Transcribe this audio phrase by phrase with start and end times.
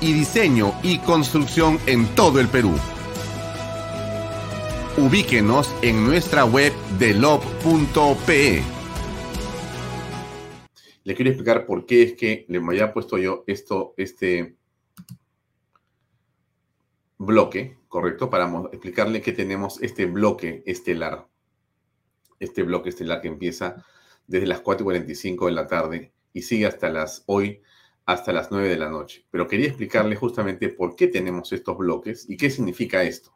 [0.00, 2.72] Y diseño y construcción en todo el Perú.
[4.96, 8.62] Ubíquenos en nuestra web delop.pe.
[11.04, 14.56] Le quiero explicar por qué es que le haya puesto yo esto, este
[17.18, 18.30] bloque, ¿correcto?
[18.30, 21.28] Para explicarle que tenemos este bloque estelar.
[22.38, 23.84] Este bloque estelar que empieza
[24.26, 27.60] desde las 4.45 de la tarde y sigue hasta las hoy,
[28.12, 29.26] hasta las 9 de la noche.
[29.30, 33.34] Pero quería explicarle justamente por qué tenemos estos bloques y qué significa esto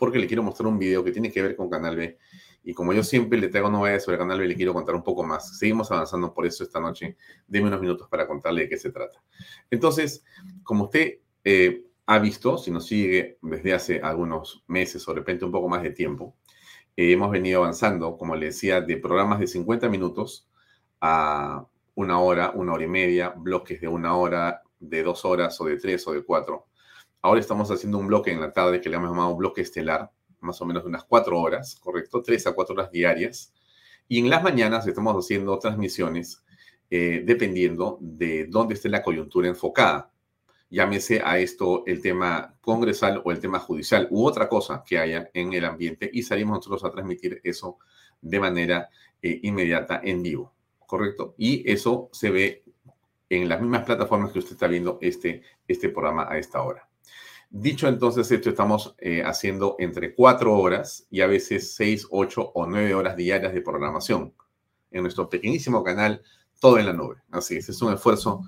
[0.00, 2.18] porque le quiero mostrar un video que tiene que ver con Canal B.
[2.64, 5.22] Y como yo siempre le traigo novedades sobre Canal B, le quiero contar un poco
[5.22, 5.58] más.
[5.58, 7.18] Seguimos avanzando por eso esta noche.
[7.46, 9.22] Deme unos minutos para contarle de qué se trata.
[9.70, 10.24] Entonces,
[10.62, 15.44] como usted eh, ha visto, si nos sigue desde hace algunos meses o de repente
[15.44, 16.34] un poco más de tiempo,
[16.96, 20.48] eh, hemos venido avanzando, como le decía, de programas de 50 minutos
[21.02, 21.66] a
[22.00, 25.76] una hora, una hora y media, bloques de una hora, de dos horas o de
[25.76, 26.66] tres o de cuatro
[27.22, 30.58] Ahora estamos haciendo un bloque en la tarde que le hemos llamado bloque estelar, más
[30.62, 32.22] o menos de unas cuatro horas, ¿correcto?
[32.22, 33.52] Tres a cuatro horas diarias.
[34.08, 36.42] Y en las mañanas estamos haciendo transmisiones
[36.88, 40.10] eh, dependiendo de dónde esté la coyuntura enfocada.
[40.70, 45.30] Llámese a esto el tema congresal o el tema judicial u otra cosa que haya
[45.34, 47.78] en el ambiente y salimos nosotros a transmitir eso
[48.22, 48.88] de manera
[49.20, 50.54] eh, inmediata en vivo,
[50.90, 51.36] ¿correcto?
[51.38, 52.64] Y eso se ve
[53.28, 56.88] en las mismas plataformas que usted está viendo este, este programa a esta hora.
[57.48, 62.66] Dicho entonces esto, estamos eh, haciendo entre cuatro horas y a veces seis, ocho o
[62.66, 64.34] nueve horas diarias de programación
[64.90, 66.22] en nuestro pequeñísimo canal,
[66.60, 67.18] todo en la nube.
[67.30, 68.42] Así es, es un esfuerzo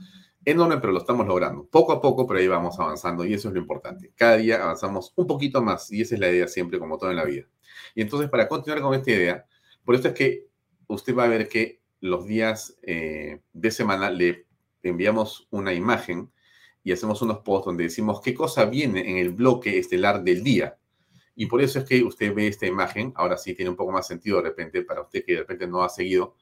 [0.44, 1.64] enorme, pero lo estamos logrando.
[1.66, 4.12] Poco a poco, pero ahí vamos avanzando y eso es lo importante.
[4.16, 7.16] Cada día avanzamos un poquito más y esa es la idea siempre, como todo en
[7.16, 7.46] la vida.
[7.94, 9.46] Y entonces, para continuar con esta idea,
[9.84, 10.46] por eso es que
[10.88, 14.46] usted va a ver que los días eh, de semana le
[14.82, 16.30] enviamos una imagen
[16.82, 20.76] y hacemos unos posts donde decimos qué cosa viene en el bloque estelar del día.
[21.36, 24.08] Y por eso es que usted ve esta imagen, ahora sí tiene un poco más
[24.08, 26.34] sentido de repente para usted que de repente no ha seguido.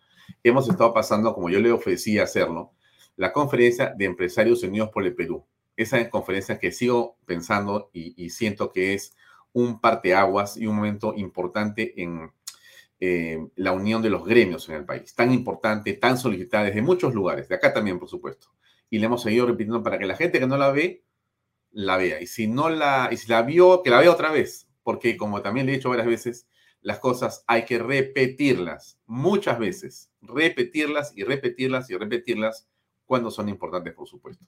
[0.42, 2.72] Hemos estado pasando, como yo le ofrecí hacerlo,
[3.16, 5.44] la conferencia de empresarios unidos por el Perú.
[5.76, 9.14] Esa conferencia que sigo pensando y, siento que es
[9.52, 12.32] un parteaguas y un momento importante en
[13.00, 15.14] eh, la unión de los gremios en el país.
[15.14, 18.48] Tan importante, tan solicitada desde muchos lugares, de acá también, por supuesto
[18.90, 21.04] y le hemos seguido repitiendo para que la gente que no la ve,
[21.70, 22.20] la vea.
[22.20, 24.68] Y si no la, y si la vio, que la vea otra vez.
[24.82, 26.48] Porque como también le he dicho varias veces,
[26.80, 30.10] las cosas hay que repetirlas muchas veces.
[30.20, 32.68] Repetirlas y repetirlas y repetirlas
[33.06, 34.44] cuando son importantes, por supuesto.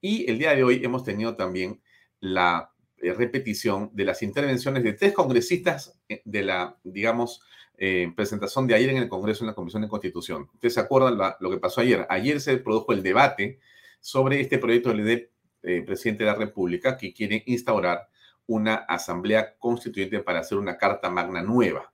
[0.00, 1.80] Y el día de hoy hemos tenido también
[2.18, 7.40] la eh, repetición de las intervenciones de tres congresistas eh, de la, digamos,
[7.78, 10.48] eh, presentación de ayer en el Congreso en la Comisión de Constitución.
[10.54, 12.06] Ustedes se acuerdan lo que pasó ayer.
[12.08, 13.58] Ayer se produjo el debate
[14.00, 15.30] sobre este proyecto del
[15.62, 18.08] eh, presidente de la República que quiere instaurar
[18.46, 21.92] una asamblea constituyente para hacer una carta magna nueva.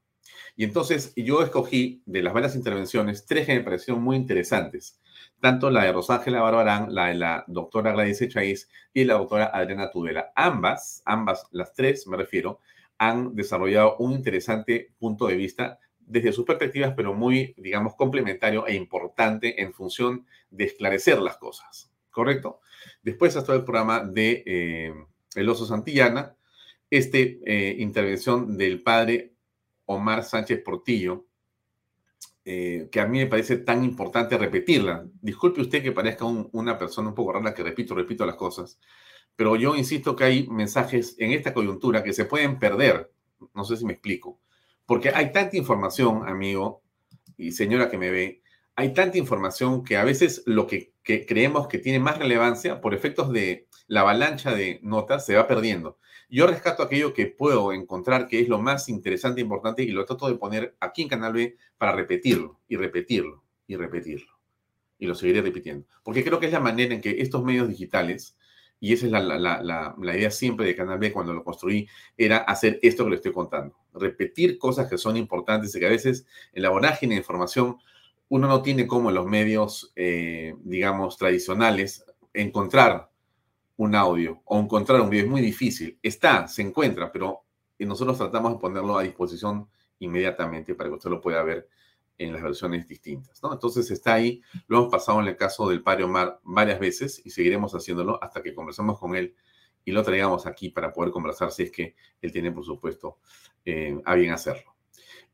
[0.55, 5.01] Y entonces yo escogí de las varias intervenciones tres que me parecieron muy interesantes,
[5.41, 9.91] tanto la de Rosángela Barbarán, la de la doctora Gladys Echaíz y la doctora Adriana
[9.91, 10.31] Tudela.
[10.37, 12.61] Ambas, ambas, las tres me refiero,
[13.09, 18.75] han desarrollado un interesante punto de vista desde sus perspectivas, pero muy, digamos, complementario e
[18.75, 21.93] importante en función de esclarecer las cosas.
[22.13, 22.61] ¿correcto?
[23.03, 24.95] Después hasta el programa de eh,
[25.35, 26.37] El Oso Santillana,
[26.89, 29.33] esta eh, intervención del padre
[29.87, 31.25] Omar Sánchez Portillo,
[32.45, 35.05] eh, que a mí me parece tan importante repetirla.
[35.21, 38.79] Disculpe usted que parezca una persona un poco rara que repito, repito las cosas,
[39.37, 43.11] pero yo insisto que hay mensajes en esta coyuntura que se pueden perder.
[43.55, 44.39] No sé si me explico.
[44.87, 46.83] Porque hay tanta información, amigo
[47.37, 48.43] y señora que me ve,
[48.75, 53.33] hay tanta información que a veces lo que, creemos que tiene más relevancia por efectos
[53.33, 55.99] de la avalancha de notas se va perdiendo.
[56.31, 60.05] Yo rescato aquello que puedo encontrar que es lo más interesante e importante y lo
[60.07, 64.33] trato de poner aquí en Canal B para repetirlo y repetirlo y repetirlo.
[64.99, 65.87] Y lo seguiré repitiendo.
[66.03, 68.39] Porque creo que es la manera en que estos medios digitales,
[68.83, 73.05] y esa es la, idea siempre de Canal B cuando lo construí, era hacer esto
[73.05, 73.77] que le estoy contando.
[73.95, 77.77] Repetir cosas que son importantes y que a veces en la vorágine de información
[78.29, 83.09] uno no tiene como en los medios, eh, digamos, tradicionales, encontrar
[83.77, 85.97] un audio o encontrar un video es muy difícil.
[86.03, 87.45] Está, se encuentra, pero
[87.79, 89.69] nosotros tratamos de ponerlo a disposición
[90.01, 91.69] inmediatamente para que usted lo pueda ver
[92.23, 93.43] en las versiones distintas.
[93.43, 93.53] ¿no?
[93.53, 97.31] Entonces está ahí, lo hemos pasado en el caso del padre Omar varias veces y
[97.31, 99.35] seguiremos haciéndolo hasta que conversemos con él
[99.85, 103.19] y lo traigamos aquí para poder conversar si es que él tiene, por supuesto,
[103.65, 104.75] eh, a bien hacerlo.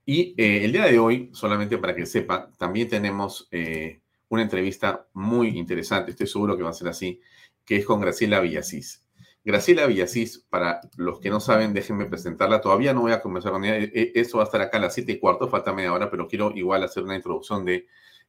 [0.04, 5.06] Y eh, el día de hoy, solamente para que sepa, también tenemos eh, una entrevista
[5.12, 7.20] muy interesante, estoy seguro que va a ser así,
[7.64, 9.04] que es con Graciela Villasís.
[9.48, 12.60] Graciela Villasís, para los que no saben, déjenme presentarla.
[12.60, 13.78] Todavía no voy a comenzar con ella.
[13.78, 16.10] E, e, eso va a estar acá a las 7 y cuarto, falta media hora,
[16.10, 17.86] pero quiero igual hacer una introducción de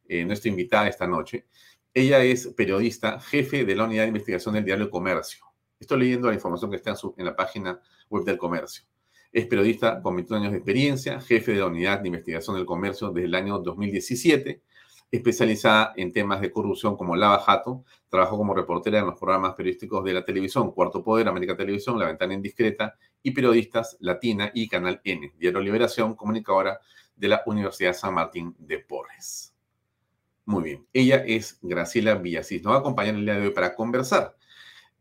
[0.07, 1.45] eh, nuestra invitada esta noche.
[1.93, 5.43] Ella es periodista, jefe de la unidad de investigación del diario Comercio.
[5.77, 8.85] Estoy leyendo la información que está en, en la página web del Comercio.
[9.33, 13.09] Es periodista con 21 años de experiencia, jefe de la unidad de investigación del comercio
[13.09, 14.63] desde el año 2017
[15.11, 17.83] especializada en temas de corrupción como Lava Jato.
[18.09, 22.05] Trabajó como reportera en los programas periodísticos de la televisión Cuarto Poder, América Televisión, La
[22.05, 26.79] Ventana Indiscreta y Periodistas Latina y Canal N, Diario Liberación, comunicadora
[27.15, 29.53] de la Universidad San Martín de Porres.
[30.45, 32.63] Muy bien, ella es Graciela Villasís.
[32.63, 34.35] Nos va a acompañar el día de hoy para conversar.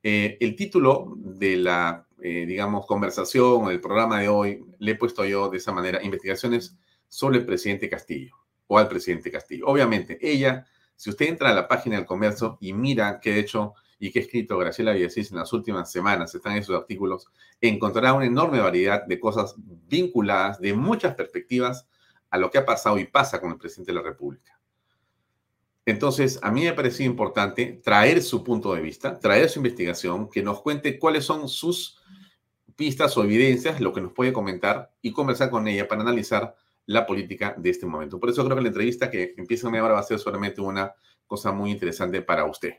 [0.02, 4.94] Eh, el título de la, eh, digamos, conversación o del programa de hoy le he
[4.94, 6.76] puesto yo de esa manera, investigaciones
[7.08, 8.36] sobre el presidente Castillo
[8.68, 9.66] o al presidente Castillo.
[9.66, 13.74] Obviamente, ella, si usted entra a la página del comercio y mira qué ha hecho
[13.98, 17.26] y qué ha escrito Graciela Villasís en las últimas semanas, están esos artículos,
[17.60, 21.88] encontrará una enorme variedad de cosas vinculadas de muchas perspectivas
[22.30, 24.58] a lo que ha pasado y pasa con el presidente de la República.
[25.86, 30.42] Entonces, a mí me pareció importante traer su punto de vista, traer su investigación, que
[30.42, 31.98] nos cuente cuáles son sus
[32.76, 36.54] pistas o evidencias, lo que nos puede comentar y conversar con ella para analizar
[36.88, 38.18] la política de este momento.
[38.18, 40.94] Por eso creo que la entrevista que empieza ahora va a ser solamente una
[41.26, 42.76] cosa muy interesante para usted.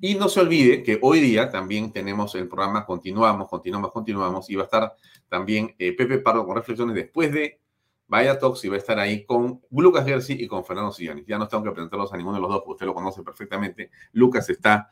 [0.00, 4.56] Y no se olvide que hoy día también tenemos el programa Continuamos, Continuamos, Continuamos, y
[4.56, 4.96] va a estar
[5.28, 7.60] también eh, Pepe Pardo con reflexiones después de
[8.08, 11.24] Vaya Talks y va a estar ahí con Lucas Gersi y con Fernando Sillones.
[11.24, 13.90] Ya no tengo que presentarlos a ninguno de los dos, porque usted lo conoce perfectamente.
[14.12, 14.90] Lucas está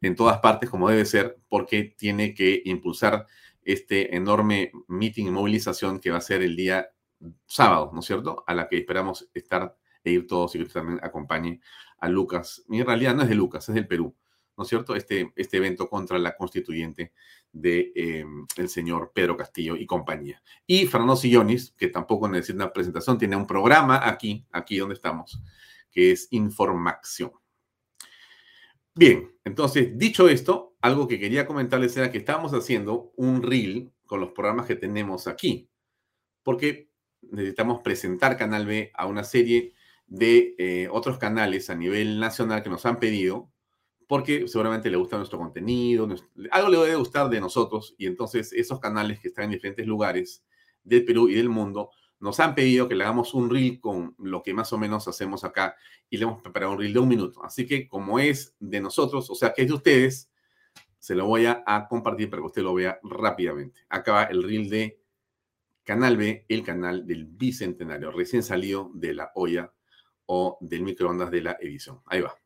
[0.00, 3.26] en todas partes como debe ser, porque tiene que impulsar
[3.62, 6.88] este enorme meeting y movilización que va a ser el día
[7.46, 8.44] sábado, ¿no es cierto?
[8.46, 11.60] A la que esperamos estar e ir todos y que también acompañe
[11.98, 12.64] a Lucas.
[12.68, 14.14] Y en realidad no es de Lucas, es del Perú,
[14.56, 14.94] ¿no es cierto?
[14.94, 17.12] Este, este evento contra la constituyente
[17.52, 20.42] de em, señor Pedro Castillo y compañía.
[20.66, 25.42] Y Fernando Sillonis, que tampoco necesita una presentación, tiene un programa aquí, aquí donde estamos,
[25.90, 27.32] que es Información.
[28.94, 34.20] Bien, entonces, dicho esto, algo que quería comentarles era que estamos haciendo un reel con
[34.20, 35.68] los programas que tenemos aquí,
[36.42, 36.90] porque
[37.30, 39.74] necesitamos presentar Canal B a una serie
[40.06, 43.50] de eh, otros canales a nivel nacional que nos han pedido,
[44.06, 46.08] porque seguramente le gusta nuestro contenido,
[46.50, 50.44] algo le debe gustar de nosotros, y entonces esos canales que están en diferentes lugares
[50.84, 54.42] del Perú y del mundo nos han pedido que le hagamos un reel con lo
[54.42, 55.76] que más o menos hacemos acá
[56.08, 57.44] y le hemos preparado un reel de un minuto.
[57.44, 60.30] Así que como es de nosotros, o sea que es de ustedes,
[60.98, 63.80] se lo voy a, a compartir para que usted lo vea rápidamente.
[63.88, 64.98] Acá va el reel de
[65.86, 69.72] Canal B, el canal del Bicentenario, recién salido de la olla
[70.26, 72.02] o del microondas de la edición.
[72.06, 72.36] Ahí va.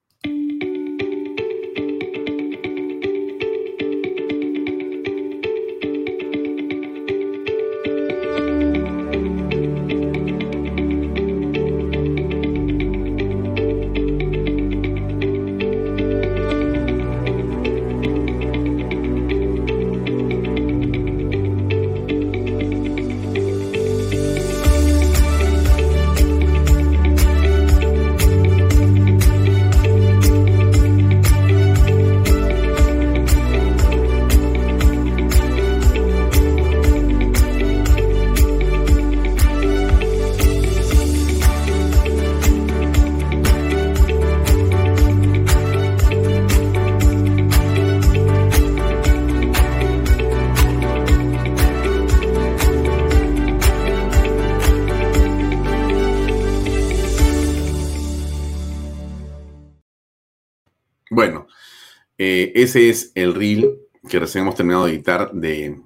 [62.23, 65.81] Eh, ese es el reel que recién hemos terminado de editar de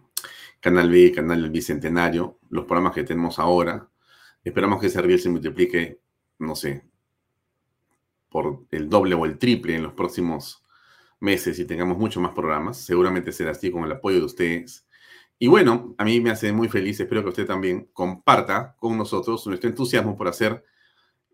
[0.59, 3.89] Canal B, Canal del Bicentenario, los programas que tenemos ahora.
[4.43, 6.01] Esperamos que ese reel se multiplique,
[6.41, 6.83] no sé,
[8.29, 10.65] por el doble o el triple en los próximos
[11.21, 12.79] meses y tengamos muchos más programas.
[12.79, 14.89] Seguramente será así con el apoyo de ustedes.
[15.39, 19.47] Y bueno, a mí me hace muy feliz, espero que usted también comparta con nosotros
[19.47, 20.65] nuestro entusiasmo por hacer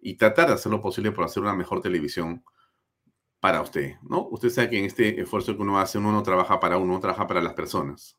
[0.02, 2.44] y tratar de hacer lo posible por hacer una mejor televisión
[3.40, 4.28] para usted, ¿no?
[4.30, 7.00] Usted sabe que en este esfuerzo que uno hace, uno no trabaja para uno, uno
[7.00, 8.18] trabaja para las personas.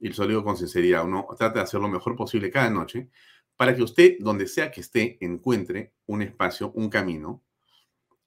[0.00, 3.08] Y lo digo con sinceridad, uno trata de hacer lo mejor posible cada noche
[3.56, 7.42] para que usted, donde sea que esté, encuentre un espacio, un camino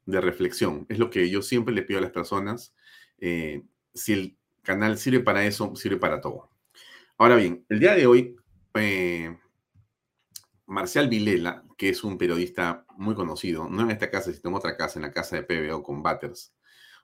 [0.06, 0.86] de reflexión.
[0.90, 2.74] Es lo que yo siempre le pido a las personas.
[3.18, 6.50] Eh, si el canal sirve para eso, sirve para todo.
[7.18, 8.36] Ahora bien, el día de hoy,
[8.74, 9.38] eh,
[10.72, 14.78] Marcial Vilela, que es un periodista muy conocido, no en esta casa, sino en otra
[14.78, 16.54] casa, en la casa de PBO con Batters.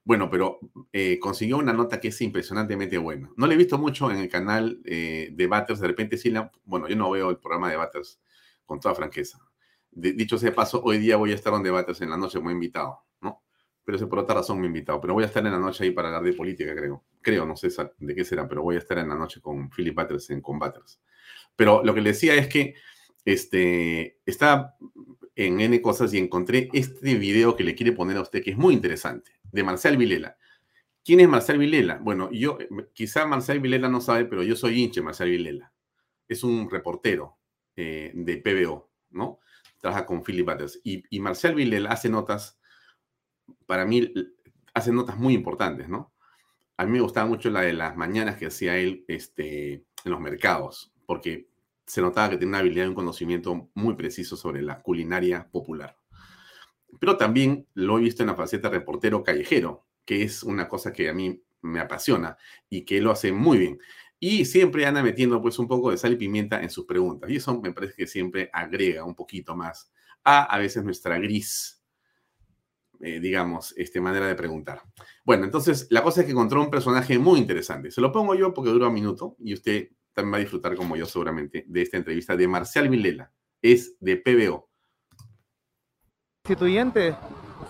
[0.05, 0.59] Bueno, pero
[0.93, 3.29] eh, consiguió una nota que es impresionantemente buena.
[3.35, 6.49] No le he visto mucho en el canal eh, de Batters, de repente sí la...
[6.63, 8.21] Bueno, yo no veo el programa de Batters
[8.65, 9.37] con toda franqueza.
[9.91, 13.03] dicho sea paso, hoy día voy a estar donde Batters en la noche como invitado,
[13.19, 13.43] ¿no?
[13.83, 15.01] Pero eso por otra razón me he invitado.
[15.01, 17.03] Pero voy a estar en la noche ahí para hablar de política, creo.
[17.21, 19.93] Creo, no sé de qué será, pero voy a estar en la noche con Philip
[19.93, 21.01] Batters en Combaters.
[21.53, 22.75] Pero lo que le decía es que
[23.27, 24.77] este, estaba
[25.35, 28.57] en N cosas y encontré este video que le quiere poner a usted, que es
[28.57, 30.37] muy interesante, de Marcel Vilela.
[31.03, 31.97] ¿Quién es Marcel Vilela?
[31.97, 32.57] Bueno, yo,
[32.93, 35.73] quizá Marcel Vilela no sabe, pero yo soy hinche Marcel Vilela.
[36.25, 37.37] Es un reportero
[37.75, 39.39] eh, de PBO, ¿no?
[39.77, 40.79] Trabaja con Philip Butters.
[40.85, 42.57] Y, y Marcel Vilela hace notas,
[43.65, 44.09] para mí,
[44.73, 46.13] hace notas muy importantes, ¿no?
[46.77, 50.21] A mí me gustaba mucho la de las mañanas que hacía él este, en los
[50.21, 51.49] mercados, porque
[51.87, 55.97] se notaba que tenía una habilidad y un conocimiento muy preciso sobre la culinaria popular.
[56.99, 61.09] Pero también lo he visto en la faceta reportero callejero, que es una cosa que
[61.09, 62.37] a mí me apasiona
[62.69, 63.79] y que lo hace muy bien.
[64.19, 67.29] Y siempre anda metiendo pues un poco de sal y pimienta en sus preguntas.
[67.29, 69.91] Y eso me parece que siempre agrega un poquito más
[70.23, 71.81] a a veces nuestra gris,
[72.99, 74.81] eh, digamos, este, manera de preguntar.
[75.23, 77.91] Bueno, entonces la cosa es que encontró un personaje muy interesante.
[77.91, 80.95] Se lo pongo yo porque dura un minuto y usted también va a disfrutar como
[80.95, 83.31] yo seguramente de esta entrevista de Marcial Vilela.
[83.61, 84.67] Es de PBO.
[86.43, 87.15] ¿Constituyente?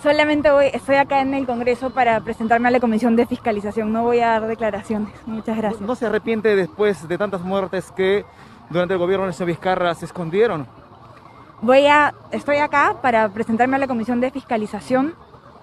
[0.02, 3.92] Solamente voy, estoy acá en el Congreso para presentarme a la Comisión de Fiscalización.
[3.92, 5.10] No voy a dar declaraciones.
[5.26, 5.82] Muchas gracias.
[5.82, 8.24] ¿No, se arrepiente después de tantas muertes que
[8.70, 10.68] durante el gobierno de señor Vizcarra se escondieron?
[11.62, 15.16] Voy a, estoy acá para presentarme a la Comisión de Fiscalización.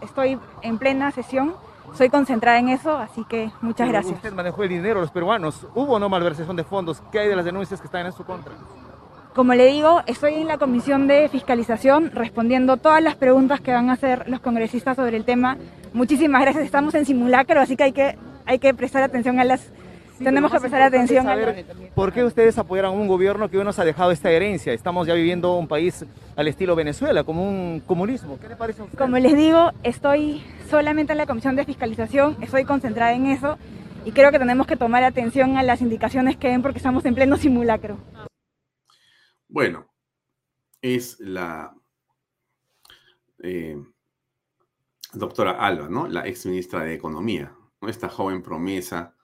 [0.03, 1.55] Estoy en plena sesión
[1.95, 4.17] soy concentrada en eso, así que muchas gracias.
[4.17, 5.67] Usted manejó el dinero, los peruanos.
[5.75, 7.03] ¿Hubo o no malversación de fondos?
[7.13, 8.53] ¿Qué hay de las denuncias que están en su contra?
[9.35, 13.91] Como le digo, estoy en la comisión de fiscalización respondiendo todas las preguntas que van
[13.91, 15.57] a hacer los congresistas sobre el tema.
[15.93, 16.65] Muchísimas gracias.
[16.65, 19.73] Estamos en simulacro, así que hay que, hay que prestar atención a las
[20.23, 21.29] tenemos que prestar atención.
[21.29, 21.37] A
[21.95, 24.73] ¿Por qué ustedes apoyaron un gobierno que hoy nos ha dejado esta herencia?
[24.73, 26.05] Estamos ya viviendo un país
[26.37, 28.39] al estilo Venezuela, como un comunismo.
[28.41, 28.99] ¿Qué le parece a usted?
[28.99, 30.43] Como les digo, estoy
[30.75, 33.57] solamente en la comisión de fiscalización, estoy concentrada en eso
[34.05, 37.15] y creo que tenemos que tomar atención a las indicaciones que den porque estamos en
[37.15, 37.97] pleno simulacro.
[39.47, 39.87] Bueno,
[40.83, 41.73] es la
[43.39, 43.81] eh,
[45.13, 46.09] doctora Alba, ¿no?
[46.09, 47.89] La ex ministra de Economía, ¿no?
[47.89, 49.15] esta joven promesa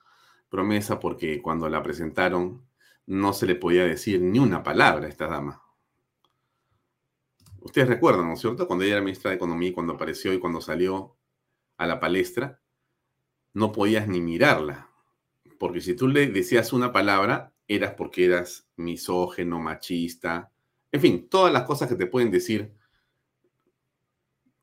[0.47, 2.65] promesa porque cuando la presentaron
[3.07, 5.61] no se le podía decir ni una palabra a esta dama.
[7.59, 8.67] Ustedes recuerdan, ¿no es cierto?
[8.67, 11.17] Cuando ella era ministra de Economía cuando apareció y cuando salió
[11.81, 12.61] a la palestra,
[13.53, 14.87] no podías ni mirarla.
[15.57, 20.51] Porque si tú le decías una palabra, eras porque eras misógeno, machista,
[20.91, 22.71] en fin, todas las cosas que te pueden decir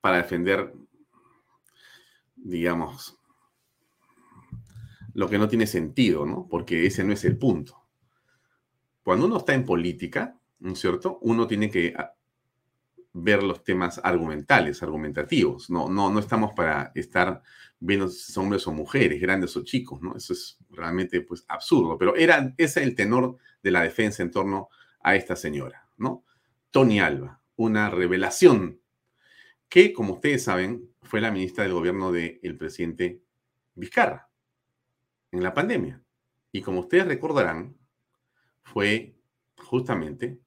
[0.00, 0.72] para defender,
[2.36, 3.18] digamos,
[5.14, 6.46] lo que no tiene sentido, ¿no?
[6.48, 7.82] Porque ese no es el punto.
[9.02, 11.18] Cuando uno está en política, ¿no es cierto?
[11.22, 11.96] Uno tiene que
[13.12, 15.70] ver los temas argumentales, argumentativos.
[15.70, 17.42] No, no, no estamos para estar
[17.80, 20.16] viendo si son hombres o mujeres, grandes o chicos, ¿no?
[20.16, 21.96] Eso es realmente pues absurdo.
[21.98, 24.68] Pero era, ese es el tenor de la defensa en torno
[25.00, 26.24] a esta señora, ¿no?
[26.70, 28.80] Tony Alba, una revelación
[29.68, 33.22] que, como ustedes saben, fue la ministra del gobierno del presidente
[33.74, 34.28] Vizcarra
[35.30, 36.02] en la pandemia.
[36.52, 37.76] Y como ustedes recordarán,
[38.62, 39.14] fue
[39.56, 40.40] justamente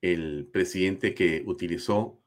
[0.00, 2.20] el presidente que utilizó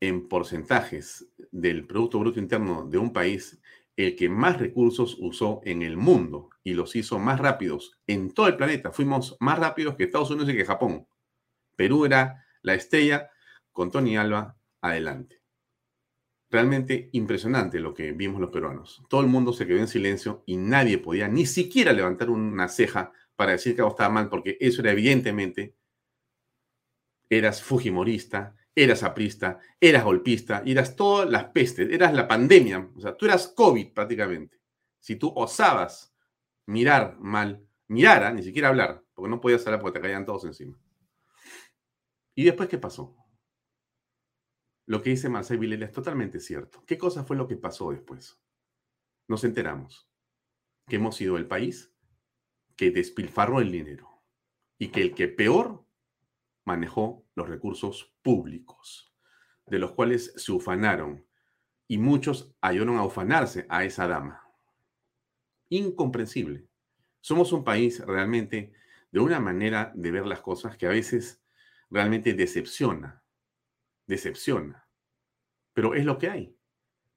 [0.00, 3.60] en porcentajes del Producto Bruto Interno de un país
[3.96, 8.48] el que más recursos usó en el mundo y los hizo más rápidos en todo
[8.48, 8.90] el planeta.
[8.90, 11.06] Fuimos más rápidos que Estados Unidos y que Japón.
[11.76, 13.30] Perú era la estrella
[13.72, 15.40] con Tony Alba adelante.
[16.50, 19.02] realmente impresionante lo que vimos los peruanos.
[19.08, 23.12] Todo el mundo se quedó en silencio y nadie podía ni siquiera levantar una ceja
[23.36, 25.74] para decir que algo estaba mal, porque eso era evidentemente,
[27.36, 33.16] eras fujimorista, eras aprista, eras golpista, eras todas las pestes, eras la pandemia, o sea,
[33.16, 34.60] tú eras COVID prácticamente.
[34.98, 36.14] Si tú osabas
[36.66, 40.78] mirar mal, mirara, ni siquiera hablar, porque no podías hablar porque te caían todos encima.
[42.34, 43.16] ¿Y después qué pasó?
[44.86, 46.84] Lo que dice Marcel Vilela es totalmente cierto.
[46.86, 48.38] ¿Qué cosa fue lo que pasó después?
[49.28, 50.10] Nos enteramos
[50.86, 51.94] que hemos sido el país
[52.76, 54.22] que despilfarró el dinero
[54.78, 55.83] y que el que peor
[56.64, 59.12] manejó los recursos públicos,
[59.66, 61.26] de los cuales se ufanaron
[61.86, 64.42] y muchos ayudaron a ufanarse a esa dama.
[65.68, 66.66] Incomprensible.
[67.20, 68.72] Somos un país realmente
[69.10, 71.42] de una manera de ver las cosas que a veces
[71.90, 73.22] realmente decepciona,
[74.06, 74.88] decepciona,
[75.72, 76.56] pero es lo que hay.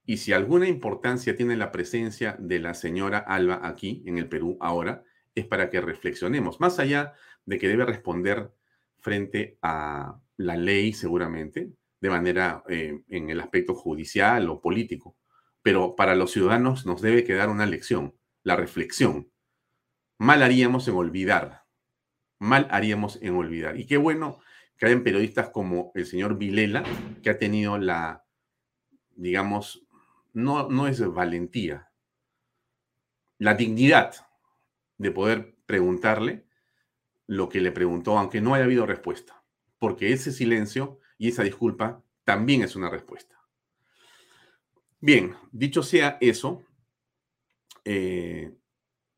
[0.06, 4.58] Y si alguna importancia tiene la presencia de la señora Alba aquí en el Perú
[4.62, 5.04] ahora,
[5.36, 7.13] es para que reflexionemos, más allá
[7.46, 8.54] de que debe responder
[9.00, 15.18] frente a la ley seguramente, de manera eh, en el aspecto judicial o político,
[15.62, 19.32] pero para los ciudadanos nos debe quedar una lección, la reflexión.
[20.18, 21.63] Mal haríamos en olvidar,
[22.39, 23.80] mal haríamos en olvidar.
[23.80, 24.39] Y qué bueno
[24.78, 26.84] que hayan periodistas como el señor Vilela,
[27.24, 28.24] que ha tenido la,
[29.15, 29.86] digamos,
[30.34, 31.91] no, no es valentía,
[33.39, 34.15] la dignidad
[34.98, 36.47] de poder preguntarle
[37.28, 39.44] lo que le preguntó, aunque no haya habido respuesta,
[39.80, 43.38] porque ese silencio y esa disculpa también es una respuesta.
[45.00, 46.63] Bien, dicho sea eso,
[47.86, 48.54] eh,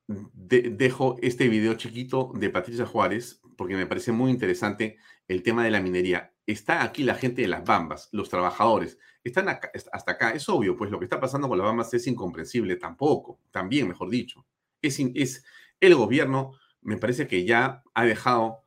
[0.08, 5.72] dejo este video chiquito de Patricia Juárez porque me parece muy interesante el tema de
[5.72, 6.34] la minería.
[6.46, 10.32] Está aquí la gente de las Bambas, los trabajadores, están hasta acá.
[10.32, 14.10] Es obvio, pues lo que está pasando con las Bambas es incomprensible tampoco, también, mejor
[14.10, 14.46] dicho.
[14.82, 15.44] Es, es,
[15.80, 18.64] el gobierno me parece que ya ha dejado,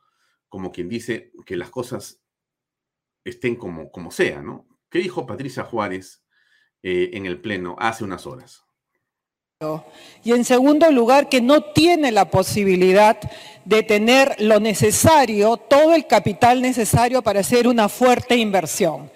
[0.48, 2.20] como quien dice, que las cosas
[3.24, 4.66] estén como, como sea, ¿no?
[4.90, 6.24] ¿Qué dijo Patricia Juárez
[6.82, 8.64] eh, en el Pleno hace unas horas?
[10.24, 13.18] Y en segundo lugar, que no tiene la posibilidad
[13.64, 19.10] de tener lo necesario, todo el capital necesario para hacer una fuerte inversión.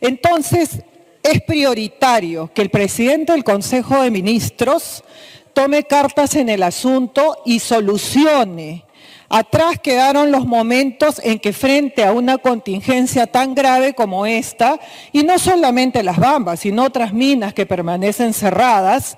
[0.00, 0.82] Entonces,
[1.22, 5.04] es prioritario que el presidente del Consejo de Ministros
[5.52, 8.84] tome cartas en el asunto y solucione.
[9.28, 14.78] Atrás quedaron los momentos en que frente a una contingencia tan grave como esta,
[15.10, 19.16] y no solamente las bambas, sino otras minas que permanecen cerradas,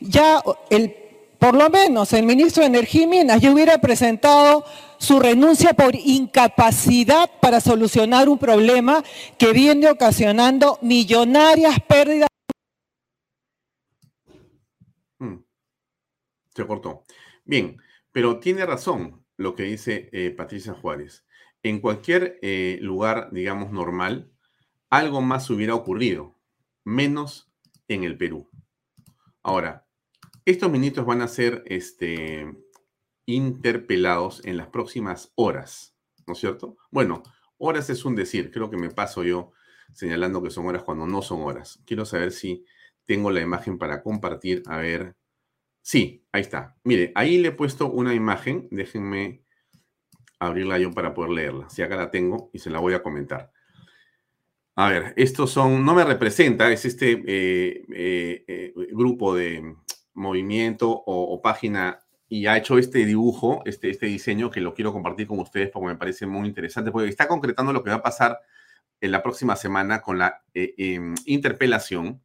[0.00, 0.96] ya el,
[1.38, 4.64] por lo menos el ministro de Energía y Minas ya hubiera presentado
[4.98, 9.02] su renuncia por incapacidad para solucionar un problema
[9.38, 12.31] que viene ocasionando millonarias pérdidas.
[16.54, 17.04] Se cortó.
[17.44, 17.78] Bien,
[18.12, 21.24] pero tiene razón lo que dice eh, Patricia Juárez.
[21.62, 24.30] En cualquier eh, lugar, digamos, normal,
[24.90, 26.38] algo más hubiera ocurrido,
[26.84, 27.52] menos
[27.88, 28.50] en el Perú.
[29.42, 29.86] Ahora,
[30.44, 32.52] estos ministros van a ser este,
[33.26, 36.76] interpelados en las próximas horas, ¿no es cierto?
[36.90, 37.22] Bueno,
[37.58, 39.52] horas es un decir, creo que me paso yo
[39.92, 41.80] señalando que son horas cuando no son horas.
[41.86, 42.64] Quiero saber si
[43.04, 44.62] tengo la imagen para compartir.
[44.66, 45.16] A ver,
[45.82, 46.76] Sí, ahí está.
[46.84, 48.68] Mire, ahí le he puesto una imagen.
[48.70, 49.42] Déjenme
[50.38, 51.68] abrirla yo para poder leerla.
[51.68, 53.52] Si acá la tengo y se la voy a comentar.
[54.74, 59.76] A ver, estos son, no me representa, es este eh, eh, eh, grupo de
[60.14, 65.26] movimiento o, página y ha hecho este dibujo, este, este diseño que lo quiero compartir
[65.26, 68.40] con ustedes porque me parece muy interesante, porque está concretando lo que va a pasar
[69.02, 72.22] en la próxima semana con la em, interpelación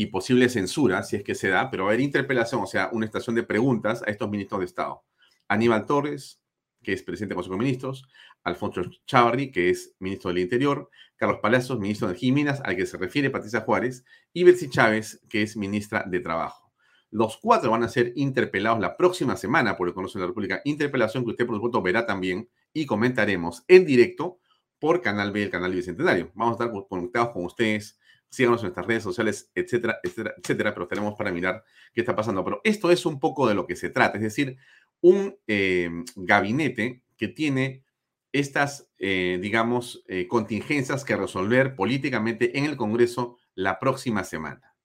[0.00, 2.88] y posible censura, si es que se da, pero va a haber interpelación, o sea,
[2.92, 5.02] una estación de preguntas a estos ministros de Estado.
[5.48, 6.40] Aníbal Torres,
[6.84, 8.06] que es presidente del Consejo de Ministros,
[8.44, 12.86] Alfonso Chavarri, que es ministro del Interior, Carlos Palacios, ministro de Energía Minas, al que
[12.86, 16.72] se refiere Patricia Juárez, y Betsy Chávez, que es ministra de Trabajo.
[17.10, 20.60] Los cuatro van a ser interpelados la próxima semana por el Consejo de la República.
[20.64, 24.38] Interpelación que usted, por supuesto, verá también y comentaremos en directo
[24.78, 26.30] por Canal B, el canal Bicentenario.
[26.36, 27.97] Vamos a estar conectados con ustedes
[28.30, 32.44] síganos en nuestras redes sociales, etcétera, etcétera, etcétera, pero tenemos para mirar qué está pasando.
[32.44, 34.56] Pero esto es un poco de lo que se trata, es decir,
[35.00, 37.84] un eh, gabinete que tiene
[38.32, 44.76] estas, eh, digamos, eh, contingencias que resolver políticamente en el Congreso la próxima semana.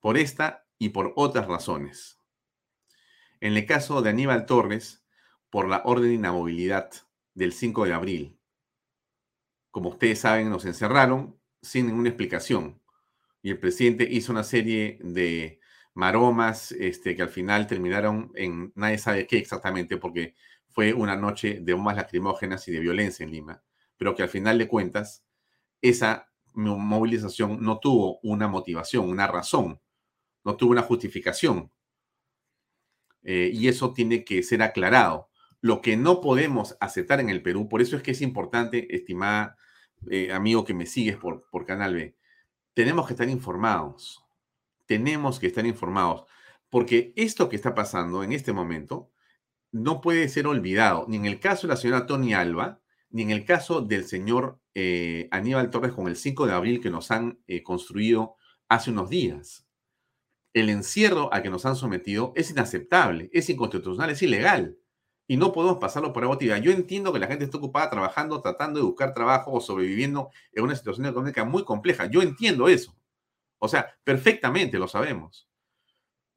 [0.00, 2.18] Por esta y por otras razones.
[3.40, 5.04] En el caso de Aníbal Torres,
[5.50, 6.90] por la orden de inamovilidad
[7.34, 8.38] del 5 de abril.
[9.70, 12.80] Como ustedes saben, nos encerraron, sin ninguna explicación.
[13.42, 15.60] y el presidente hizo una serie de
[15.94, 20.34] maromas este, que al final terminaron en nadie sabe qué exactamente, porque
[20.70, 23.62] fue una noche de bombas lacrimógenas y de violencia en Lima,
[23.96, 25.24] pero que al final de cuentas
[25.82, 29.80] esa movilización no tuvo una motivación, una razón,
[30.44, 31.70] no tuvo una justificación.
[33.22, 35.28] Eh, y eso tiene que ser aclarado.
[35.60, 39.56] Lo que no podemos aceptar en el Perú, por eso es que es importante, estimada
[40.10, 42.16] eh, amigo que me sigues por, por Canal B,
[42.74, 44.24] tenemos que estar informados.
[44.86, 46.24] Tenemos que estar informados.
[46.70, 49.10] Porque esto que está pasando en este momento
[49.72, 53.30] no puede ser olvidado, ni en el caso de la señora Tony Alba, ni en
[53.30, 57.38] el caso del señor eh, Aníbal Torres con el 5 de abril que nos han
[57.46, 58.36] eh, construido
[58.68, 59.66] hace unos días.
[60.54, 64.78] El encierro a que nos han sometido es inaceptable, es inconstitucional, es ilegal.
[65.26, 66.58] Y no podemos pasarlo por agua tibia.
[66.58, 70.64] Yo entiendo que la gente está ocupada trabajando, tratando de buscar trabajo o sobreviviendo en
[70.64, 72.06] una situación económica muy compleja.
[72.06, 72.94] Yo entiendo eso.
[73.58, 75.48] O sea, perfectamente lo sabemos.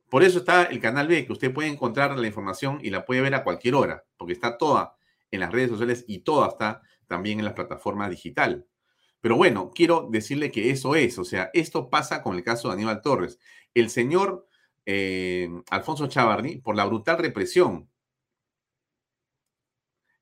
[0.10, 3.22] Por eso está el canal B, que usted puede encontrar la información y la puede
[3.22, 4.96] ver a cualquier hora, porque está toda
[5.32, 8.68] en las redes sociales y toda está también en las plataformas digital.
[9.20, 12.76] Pero bueno, quiero decirle que eso es, o sea, esto pasa con el caso de
[12.76, 13.40] Aníbal Torres.
[13.74, 14.48] El señor
[14.86, 17.90] eh, Alfonso Chavarri, por la brutal represión.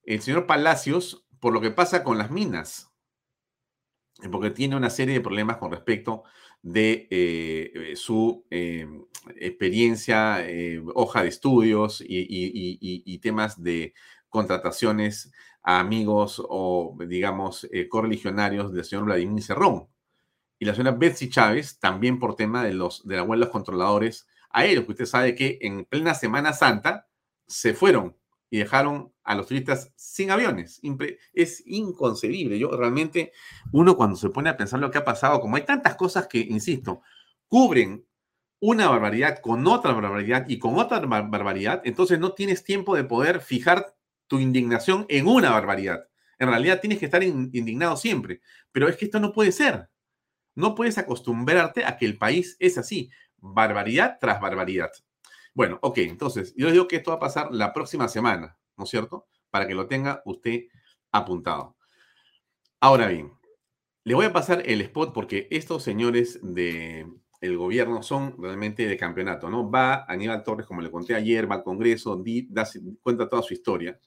[0.03, 2.91] El señor Palacios, por lo que pasa con las minas,
[4.31, 6.23] porque tiene una serie de problemas con respecto
[6.61, 8.87] de eh, su eh,
[9.35, 10.45] experiencia,
[10.93, 13.93] hoja de estudios y temas de
[14.29, 15.31] contrataciones
[15.63, 19.87] a amigos o, digamos, eh, correligionarios del señor Vladimir Cerrón.
[20.59, 24.27] Y la señora Betsy Chávez, también por tema de, los, de la huelga de controladores
[24.49, 27.07] aéreos, que usted sabe que en plena Semana Santa
[27.47, 28.17] se fueron
[28.49, 30.81] y dejaron a los turistas sin aviones.
[31.33, 32.59] Es inconcebible.
[32.59, 33.31] Yo realmente,
[33.71, 36.39] uno cuando se pone a pensar lo que ha pasado, como hay tantas cosas que,
[36.39, 37.01] insisto,
[37.47, 38.05] cubren
[38.59, 43.41] una barbaridad con otra barbaridad y con otra barbaridad, entonces no tienes tiempo de poder
[43.41, 43.95] fijar
[44.27, 46.07] tu indignación en una barbaridad.
[46.39, 49.89] En realidad tienes que estar indignado siempre, pero es que esto no puede ser.
[50.55, 54.91] No puedes acostumbrarte a que el país es así, barbaridad tras barbaridad.
[55.53, 58.89] Bueno, ok, entonces yo digo que esto va a pasar la próxima semana, ¿no es
[58.89, 59.27] cierto?
[59.49, 60.63] Para que lo tenga usted
[61.11, 61.75] apuntado.
[62.79, 63.33] Ahora bien,
[64.03, 67.07] le voy a pasar el spot porque estos señores de
[67.43, 69.69] el gobierno son realmente de campeonato, ¿no?
[69.69, 72.65] Va Aníbal Torres, como le conté ayer, va al Congreso, da,
[73.01, 73.99] cuenta toda su historia.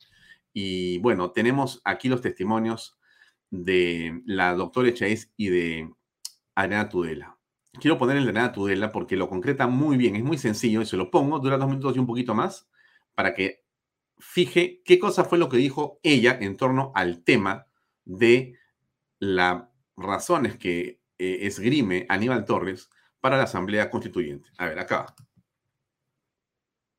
[0.55, 2.99] Y bueno, tenemos aquí los testimonios
[3.51, 5.91] de la doctora Echaíz y de
[6.55, 7.39] Ariana Tudela.
[7.79, 10.87] Quiero poner el de Ariana Tudela porque lo concreta muy bien, es muy sencillo y
[10.87, 12.71] se lo pongo, dura dos minutos y un poquito más,
[13.15, 13.66] para que
[14.19, 17.67] fije qué cosa fue lo que dijo ella en torno al tema
[18.05, 18.59] de
[19.19, 19.65] las
[19.97, 24.51] razones que eh, esgrime Aníbal Torres para la Asamblea Constituyente.
[24.59, 25.15] A ver, acá.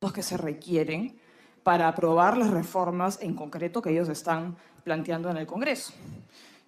[0.00, 1.20] Los que se requieren
[1.62, 5.92] para aprobar las reformas en concreto que ellos están planteando en el Congreso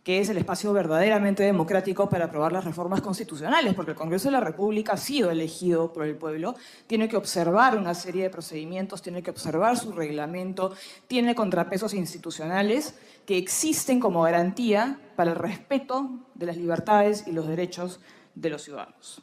[0.03, 4.33] que es el espacio verdaderamente democrático para aprobar las reformas constitucionales, porque el Congreso de
[4.33, 6.55] la República ha sido elegido por el pueblo,
[6.87, 10.75] tiene que observar una serie de procedimientos, tiene que observar su reglamento,
[11.07, 12.95] tiene contrapesos institucionales
[13.27, 18.01] que existen como garantía para el respeto de las libertades y los derechos
[18.35, 19.23] de los ciudadanos.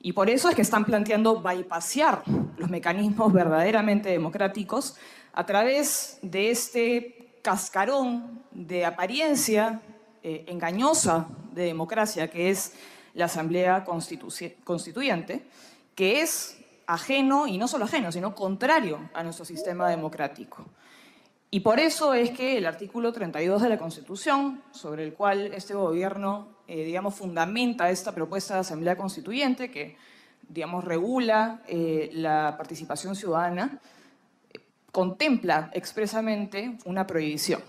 [0.00, 2.22] Y por eso es que están planteando bypasear
[2.56, 4.96] los mecanismos verdaderamente democráticos
[5.32, 9.80] a través de este cascarón de apariencia
[10.22, 12.74] eh, engañosa de democracia que es
[13.14, 15.44] la Asamblea Constituyente,
[15.94, 20.64] que es ajeno, y no solo ajeno, sino contrario a nuestro sistema democrático.
[21.50, 25.74] Y por eso es que el artículo 32 de la Constitución, sobre el cual este
[25.74, 29.96] gobierno, eh, digamos, fundamenta esta propuesta de Asamblea Constituyente, que,
[30.48, 33.80] digamos, regula eh, la participación ciudadana,
[34.92, 37.62] contempla expresamente una prohibición.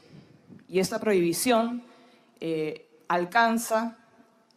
[0.67, 1.83] Y esta prohibición
[2.39, 3.97] eh, alcanza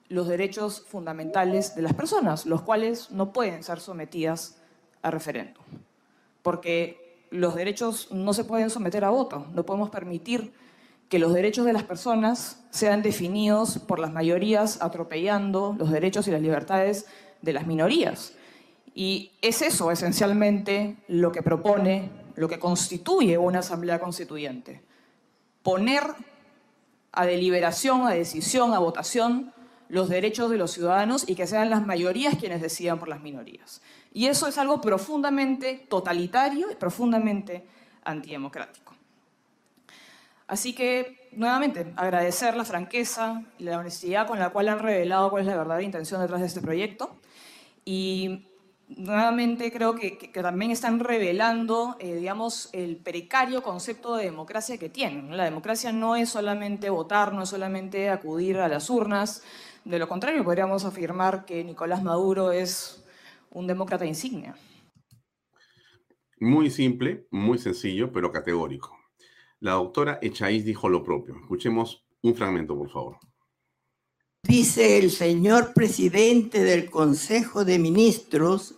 [0.09, 4.59] los derechos fundamentales de las personas, los cuales no pueden ser sometidas
[5.01, 5.65] a referéndum.
[6.43, 9.47] Porque los derechos no se pueden someter a voto.
[9.55, 10.53] No podemos permitir
[11.09, 16.31] que los derechos de las personas sean definidos por las mayorías atropellando los derechos y
[16.31, 17.07] las libertades
[17.41, 18.35] de las minorías.
[18.95, 24.83] Y es eso esencialmente lo que propone, lo que constituye una asamblea constituyente.
[25.63, 26.03] Poner
[27.13, 29.53] a deliberación, a decisión, a votación
[29.89, 33.83] los derechos de los ciudadanos y que sean las mayorías quienes decidan por las minorías.
[34.15, 37.67] Y eso es algo profundamente totalitario y profundamente
[38.03, 38.95] antidemocrático.
[40.47, 45.43] Así que, nuevamente, agradecer la franqueza y la honestidad con la cual han revelado cuál
[45.43, 47.17] es la verdadera intención detrás de este proyecto.
[47.85, 48.47] Y
[48.97, 55.37] nuevamente creo que, también están revelando, eh, digamos, el precario concepto de democracia que tienen.
[55.37, 59.43] La democracia no es solamente votar, no es solamente acudir a las urnas.
[59.85, 63.05] De lo contrario, podríamos afirmar que Nicolás Maduro es
[63.51, 64.55] un demócrata insignia.
[66.41, 68.97] Muy simple, muy sencillo, pero categórico.
[69.61, 71.37] La doctora Echaíz dijo lo propio.
[71.41, 73.19] Escuchemos un fragmento, por favor.
[74.43, 78.75] Dice el señor presidente del Consejo de Ministros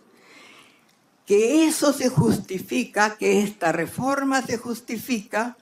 [1.25, 5.57] que eso se justifica, que esta reforma se justifica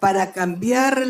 [0.00, 1.04] para cambiar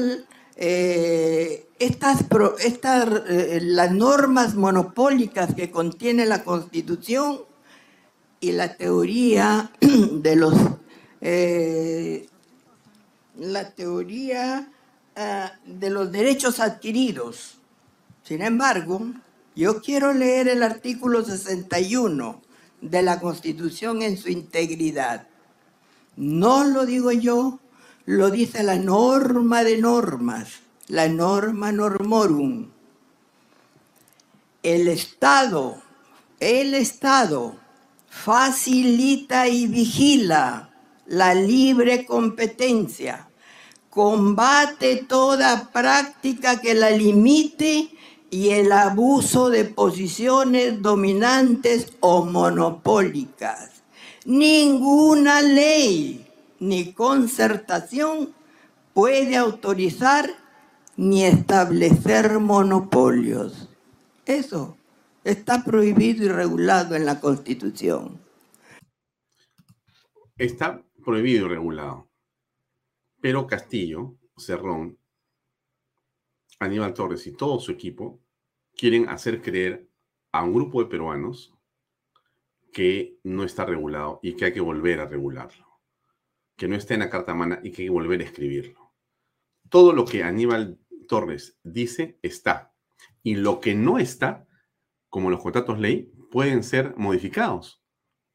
[0.57, 7.43] eh, estas, eh, las normas monopólicas que contiene la Constitución
[8.41, 10.55] y la teoría de los
[11.21, 12.27] eh,
[13.37, 14.73] la teoría
[15.65, 17.59] de los derechos adquiridos.
[18.23, 19.01] Sin embargo,
[19.57, 22.41] yo quiero leer el artículo 61
[22.81, 25.27] de la Constitución en su integridad.
[26.17, 27.61] No lo digo yo,
[28.05, 32.71] lo dice la norma de normas, la norma normorum.
[34.63, 35.81] El Estado,
[36.41, 37.57] el Estado
[38.09, 40.71] facilita y vigila
[41.07, 43.29] la libre competencia,
[43.91, 47.91] combate toda práctica que la limite
[48.31, 53.83] y el abuso de posiciones dominantes o monopólicas.
[54.25, 56.27] Ninguna ley
[56.61, 58.35] ni concertación
[58.93, 60.29] puede autorizar
[60.97, 63.69] ni establecer monopolios.
[64.27, 64.77] Eso
[65.25, 68.21] está prohibido y regulado en la Constitución.
[70.37, 72.09] Está prohibido y regulado.
[73.21, 74.98] Pero Castillo, Cerrón,
[76.59, 78.21] Aníbal Torres y todo su equipo
[78.77, 79.89] quieren hacer creer
[80.33, 81.55] a un grupo de peruanos
[82.73, 85.67] que no está regulado y que hay que volver a regularlo,
[86.57, 88.93] que no está en la carta mana y que hay que volver a escribirlo.
[89.69, 92.75] Todo lo que Aníbal Torres dice está
[93.23, 94.47] y lo que no está,
[95.09, 97.83] como los contratos ley, pueden ser modificados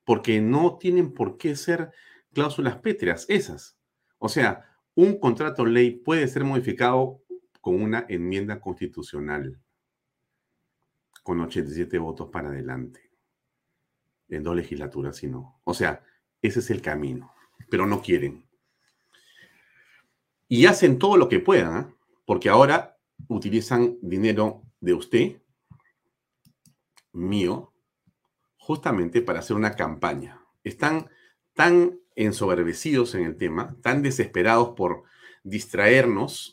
[0.03, 1.91] porque no tienen por qué ser
[2.33, 3.77] cláusulas pétreas esas.
[4.17, 7.22] O sea, un contrato ley puede ser modificado
[7.63, 9.57] con una enmienda constitucional
[11.23, 13.09] con 87 votos para adelante.
[14.27, 15.61] En dos legislaturas, si no.
[15.63, 16.03] O sea,
[16.41, 17.33] ese es el camino,
[17.69, 18.45] pero no quieren.
[20.49, 21.95] Y hacen todo lo que puedan, ¿ah?
[22.25, 22.97] porque ahora
[23.29, 25.41] utilizan dinero de usted,
[27.13, 27.71] mío,
[28.57, 30.45] justamente para hacer una campaña.
[30.65, 31.09] Están
[31.53, 35.03] tan ensoberbecidos en el tema, tan desesperados por
[35.43, 36.52] distraernos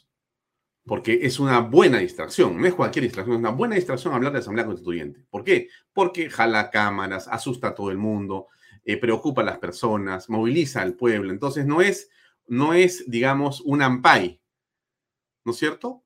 [0.85, 4.39] porque es una buena distracción, no es cualquier distracción, es una buena distracción hablar de
[4.39, 5.25] Asamblea Constituyente.
[5.31, 5.69] ¿Por qué?
[5.93, 8.49] Porque jala cámaras, asusta a todo el mundo,
[8.85, 11.33] eh, preocupa a las personas, moviliza al pueblo.
[11.33, 12.11] Entonces no es,
[12.47, 14.41] no es, digamos, un ampay,
[15.45, 16.03] ¿no es cierto?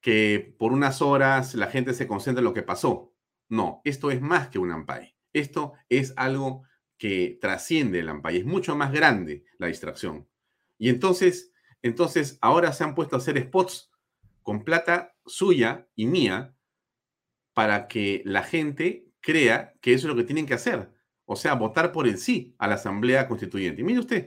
[0.00, 3.12] Que por unas horas la gente se concentra en lo que pasó.
[3.48, 5.14] No, esto es más que un ampay.
[5.32, 6.64] Esto es algo
[6.96, 10.26] que trasciende el ampay, es mucho más grande la distracción.
[10.78, 13.87] Y entonces, entonces ahora se han puesto a hacer spots
[14.48, 16.54] con plata suya y mía
[17.52, 20.90] para que la gente crea que eso es lo que tienen que hacer.
[21.26, 23.82] O sea, votar por el sí a la Asamblea Constituyente.
[23.82, 24.26] Y mire usted.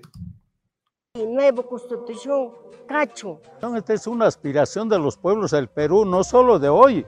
[1.16, 2.52] Nueva Constitución,
[2.88, 3.42] cacho.
[3.76, 7.04] Esta es una aspiración de los pueblos del Perú, no solo de hoy.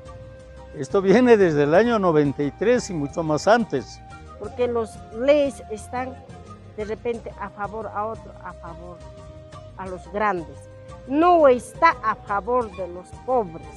[0.76, 4.02] Esto viene desde el año 93 y mucho más antes.
[4.40, 6.16] Porque los leyes están
[6.78, 8.98] de repente a favor a otro, a favor
[9.78, 10.73] a los grandes
[11.08, 13.68] no está a favor de los pobres.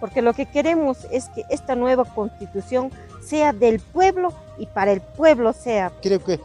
[0.00, 2.90] Porque lo que queremos es que esta nueva constitución
[3.22, 5.92] sea del pueblo y para el pueblo sea.
[6.02, 6.40] Creo que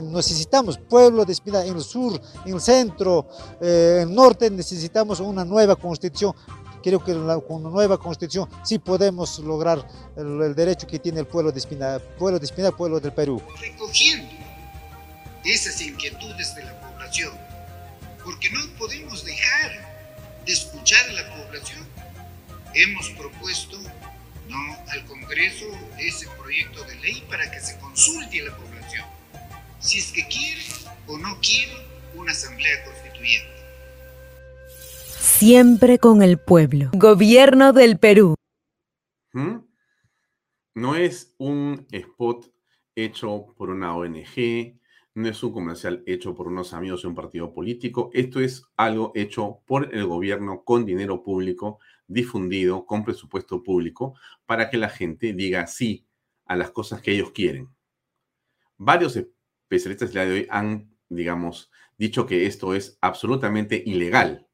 [0.00, 3.28] necesitamos pueblo de Espina en el sur, en el centro,
[3.60, 6.34] eh, en el norte necesitamos una nueva constitución.
[6.82, 11.52] Creo que con una nueva constitución sí podemos lograr el, derecho que tiene el pueblo
[11.52, 13.40] de Espina, pueblo de Espina, pueblo del Perú.
[13.60, 14.32] Recogiendo
[15.44, 17.51] esas inquietudes de la población
[18.24, 21.86] porque no podemos dejar de escuchar a la población.
[22.74, 23.78] Hemos propuesto
[24.48, 24.76] ¿no?
[24.88, 25.66] al Congreso
[25.98, 28.72] ese proyecto de ley para que se consulte a la población
[29.82, 30.62] si es que quiere
[31.06, 31.72] o no quiere
[32.14, 33.50] una asamblea constituyente.
[35.18, 36.90] Siempre con el pueblo.
[36.94, 38.36] Gobierno del Perú.
[39.32, 39.58] ¿Mm?
[40.74, 42.46] No es un spot
[42.94, 44.80] hecho por una ONG,
[45.14, 49.12] no es un comercial hecho por unos amigos de un partido político, esto es algo
[49.14, 54.14] hecho por el gobierno con dinero público, difundido con presupuesto público,
[54.46, 56.06] para que la gente diga sí
[56.46, 57.68] a las cosas que ellos quieren.
[58.78, 64.48] Varios especialistas de hoy han, digamos, dicho que esto es absolutamente ilegal.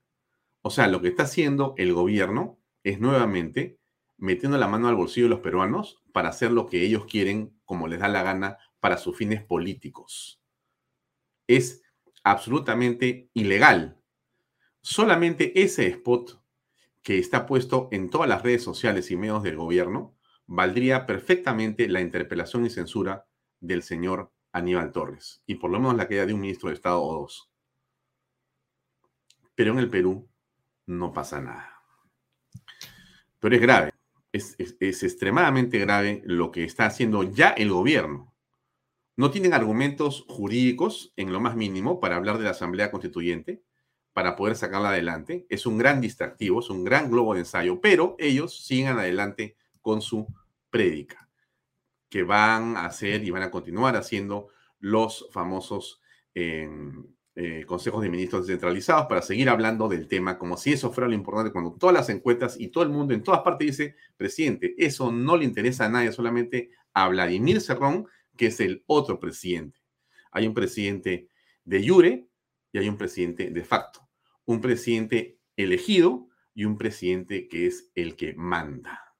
[0.62, 3.78] O sea, lo que está haciendo el gobierno es nuevamente
[4.16, 7.86] metiendo la mano al bolsillo de los peruanos para hacer lo que ellos quieren, como
[7.86, 10.38] les da la gana, para sus fines políticos
[11.48, 11.82] es
[12.22, 14.00] absolutamente ilegal.
[14.80, 16.40] Solamente ese spot
[17.02, 20.14] que está puesto en todas las redes sociales y medios del gobierno
[20.46, 23.26] valdría perfectamente la interpelación y censura
[23.60, 27.02] del señor Aníbal Torres y por lo menos la queda de un ministro de Estado
[27.02, 27.50] o dos.
[29.54, 30.28] Pero en el Perú
[30.86, 31.82] no pasa nada.
[33.40, 33.92] Pero es grave,
[34.32, 38.37] es, es extremadamente grave lo que está haciendo ya el gobierno
[39.18, 43.64] no tienen argumentos jurídicos en lo más mínimo para hablar de la Asamblea Constituyente,
[44.12, 45.44] para poder sacarla adelante.
[45.48, 50.02] Es un gran distractivo, es un gran globo de ensayo, pero ellos siguen adelante con
[50.02, 50.28] su
[50.70, 51.28] prédica,
[52.08, 56.00] que van a hacer y van a continuar haciendo los famosos
[56.32, 57.04] em,
[57.34, 61.14] eh, consejos de ministros descentralizados para seguir hablando del tema como si eso fuera lo
[61.14, 65.10] importante cuando todas las encuestas y todo el mundo en todas partes dice, presidente, eso
[65.10, 68.06] no le interesa a nadie, solamente a Vladimir Cerrón
[68.38, 69.78] que es el otro presidente.
[70.32, 71.28] Hay un presidente
[71.64, 72.28] de jure
[72.72, 74.08] y hay un presidente de facto.
[74.46, 79.14] Un presidente elegido y un presidente que es el que manda.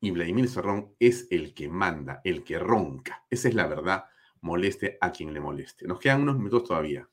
[0.00, 3.24] Y Vladimir Serrón es el que manda, el que ronca.
[3.30, 4.04] Esa es la verdad,
[4.40, 5.86] moleste a quien le moleste.
[5.86, 7.08] Nos quedan unos minutos todavía.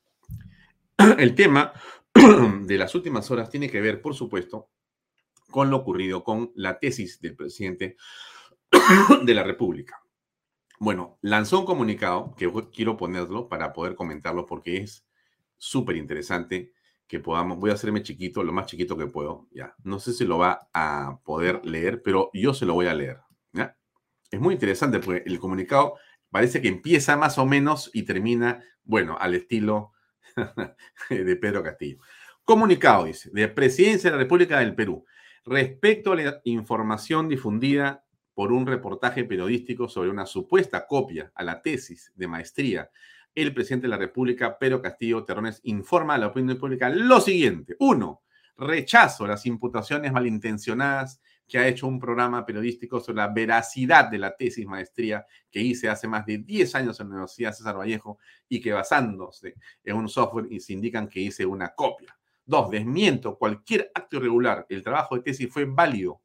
[1.18, 1.72] El tema
[2.14, 4.70] de las últimas horas tiene que ver, por supuesto,
[5.50, 7.96] con lo ocurrido con la tesis del presidente
[9.22, 10.01] de la República.
[10.82, 15.06] Bueno, lanzó un comunicado que quiero ponerlo para poder comentarlo porque es
[15.56, 16.72] súper interesante
[17.06, 19.76] que podamos, voy a hacerme chiquito, lo más chiquito que puedo, ya.
[19.84, 23.18] No sé si lo va a poder leer, pero yo se lo voy a leer.
[24.28, 25.98] Es muy interesante porque el comunicado
[26.30, 29.92] parece que empieza más o menos y termina, bueno, al estilo
[31.10, 31.98] de Pedro Castillo.
[32.42, 35.04] Comunicado, dice, de Presidencia de la República del Perú.
[35.44, 38.01] Respecto a la información difundida
[38.34, 42.90] por un reportaje periodístico sobre una supuesta copia a la tesis de maestría.
[43.34, 47.76] El presidente de la República, Pedro Castillo Terrones, informa a la opinión pública lo siguiente.
[47.78, 48.22] Uno,
[48.56, 54.34] rechazo las imputaciones malintencionadas que ha hecho un programa periodístico sobre la veracidad de la
[54.34, 58.18] tesis maestría que hice hace más de 10 años en la Universidad César Vallejo
[58.48, 62.16] y que basándose en un software se indican que hice una copia.
[62.44, 64.66] Dos, desmiento cualquier acto irregular.
[64.68, 66.21] El trabajo de tesis fue válido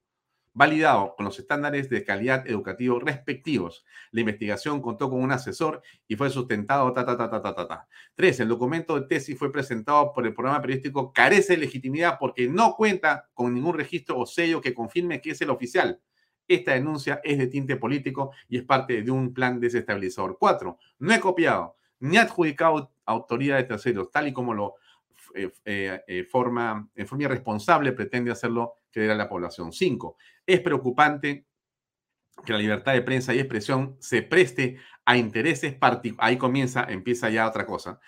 [0.57, 3.85] validado con los estándares de calidad educativo respectivos.
[4.09, 8.99] La investigación contó con un asesor y fue sustentado ta, ta, ta, Tres, el documento
[8.99, 13.53] de tesis fue presentado por el programa periodístico carece de legitimidad porque no cuenta con
[13.53, 16.01] ningún registro o sello que confirme que es el oficial.
[16.47, 20.37] Esta denuncia es de tinte político y es parte de un plan desestabilizador.
[20.39, 24.75] Cuatro, no he copiado ni adjudicado autoría de terceros, tal y como lo
[25.37, 29.71] eh, eh, eh, forma, en forma irresponsable pretende hacerlo creer a la población.
[29.71, 31.45] Cinco, es preocupante
[32.45, 36.31] que la libertad de prensa y expresión se preste a intereses particulares.
[36.31, 37.99] Ahí comienza, empieza ya otra cosa.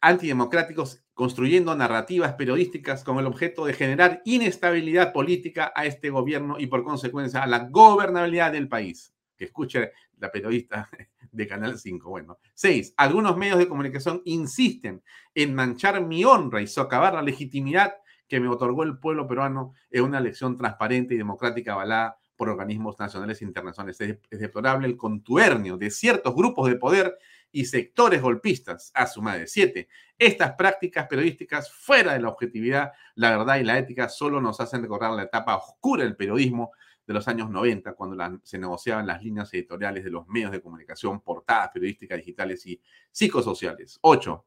[0.00, 6.66] Antidemocráticos construyendo narrativas periodísticas con el objeto de generar inestabilidad política a este gobierno y
[6.66, 9.14] por consecuencia a la gobernabilidad del país.
[9.36, 10.90] Que escuche la periodista
[11.32, 12.08] de Canal 5.
[12.08, 15.02] Bueno, seis, algunos medios de comunicación insisten
[15.34, 17.94] en manchar mi honra y socavar la legitimidad
[18.28, 22.98] que me otorgó el pueblo peruano en una elección transparente y democrática avalada por organismos
[22.98, 24.00] nacionales e internacionales.
[24.00, 27.18] Es, deplorable el contubernio de ciertos grupos de poder
[27.50, 28.92] y sectores golpistas.
[28.94, 29.46] A su madre.
[29.48, 34.60] Siete, estas prácticas periodísticas fuera de la objetividad, la verdad y la ética solo nos
[34.60, 36.70] hacen recordar la etapa oscura del periodismo
[37.08, 41.22] de los años 90, cuando se negociaban las líneas editoriales de los medios de comunicación,
[41.22, 42.78] portadas periodísticas digitales y
[43.10, 43.98] psicosociales.
[44.02, 44.44] Ocho,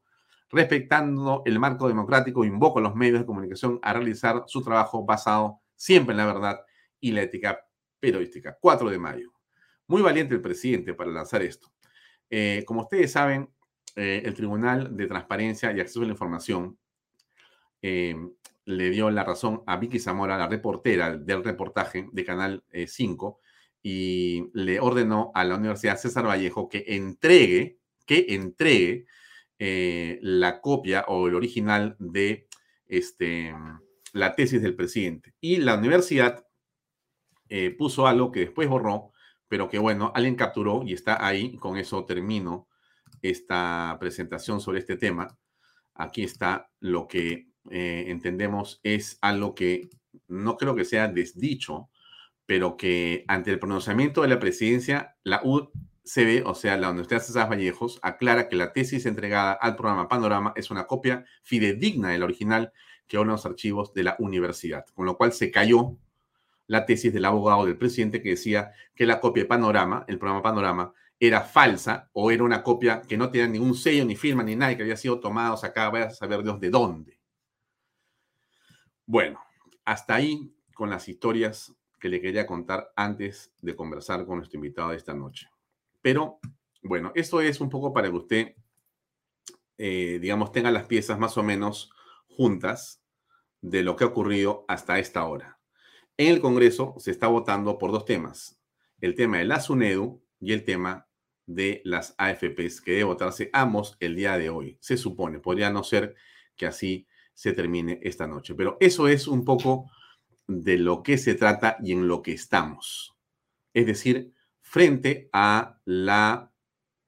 [0.48, 5.58] respetando el marco democrático, invoco a los medios de comunicación a realizar su trabajo basado
[5.74, 6.60] siempre en la verdad
[7.00, 7.66] y la ética
[7.98, 8.56] periodística.
[8.60, 9.32] 4 de mayo.
[9.88, 11.72] Muy valiente el presidente para lanzar esto.
[12.30, 13.50] Eh, como ustedes saben,
[13.96, 16.78] eh, el Tribunal de Transparencia y Acceso a la Información
[17.82, 18.14] eh,
[18.64, 23.40] le dio la razón a Vicky Zamora, la reportera del reportaje de Canal 5,
[23.82, 29.06] y le ordenó a la Universidad César Vallejo que entregue, que entregue
[29.58, 32.48] eh, la copia o el original de
[32.86, 33.54] este,
[34.12, 35.34] la tesis del presidente.
[35.40, 36.44] Y la universidad
[37.48, 39.12] eh, puso algo que después borró,
[39.48, 42.68] pero que bueno, alguien capturó y está ahí, con eso termino
[43.20, 45.38] esta presentación sobre este tema,
[45.94, 49.90] aquí está lo que eh, entendemos es algo que
[50.28, 51.88] no creo que sea desdicho,
[52.46, 57.50] pero que ante el pronunciamiento de la presidencia, la UCB, o sea, la Universidad César
[57.50, 62.72] Vallejos, aclara que la tesis entregada al programa Panorama es una copia fidedigna del original
[63.06, 65.98] que en los archivos de la universidad, con lo cual se cayó
[66.66, 70.92] la tesis del abogado del presidente que decía que la copia Panorama, el programa Panorama,
[71.20, 74.76] era falsa o era una copia que no tenía ningún sello, ni firma, ni nada,
[74.76, 75.60] que había sido tomada o
[75.92, 77.21] vaya a saber Dios de dónde.
[79.12, 79.44] Bueno,
[79.84, 84.88] hasta ahí con las historias que le quería contar antes de conversar con nuestro invitado
[84.88, 85.50] de esta noche.
[86.00, 86.38] Pero,
[86.82, 88.54] bueno, esto es un poco para que usted,
[89.76, 91.92] eh, digamos, tenga las piezas más o menos
[92.26, 93.02] juntas
[93.60, 95.60] de lo que ha ocurrido hasta esta hora.
[96.16, 98.62] En el Congreso se está votando por dos temas,
[99.02, 101.06] el tema de la SUNEDU y el tema
[101.44, 104.78] de las AFPs, que debe votarse ambos el día de hoy.
[104.80, 106.14] Se supone, podría no ser
[106.56, 108.54] que así se termine esta noche.
[108.54, 109.90] Pero eso es un poco
[110.46, 113.16] de lo que se trata y en lo que estamos.
[113.72, 116.52] Es decir, frente a la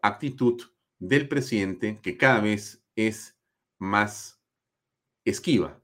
[0.02, 0.62] actitud
[0.98, 3.36] del presidente que cada vez es
[3.78, 4.40] más
[5.24, 5.80] esquiva.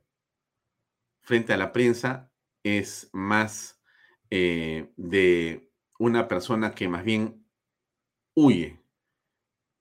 [1.21, 2.31] Frente a la prensa
[2.63, 3.81] es más
[4.31, 7.47] eh, de una persona que más bien
[8.35, 8.81] huye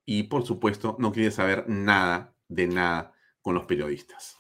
[0.06, 4.39] y por supuesto no quiere saber nada de nada con los periodistas.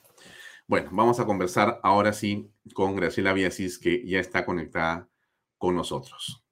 [0.70, 5.10] Bueno, vamos a conversar ahora sí con Graciela Biasis, que ya está conectada
[5.58, 6.46] con nosotros.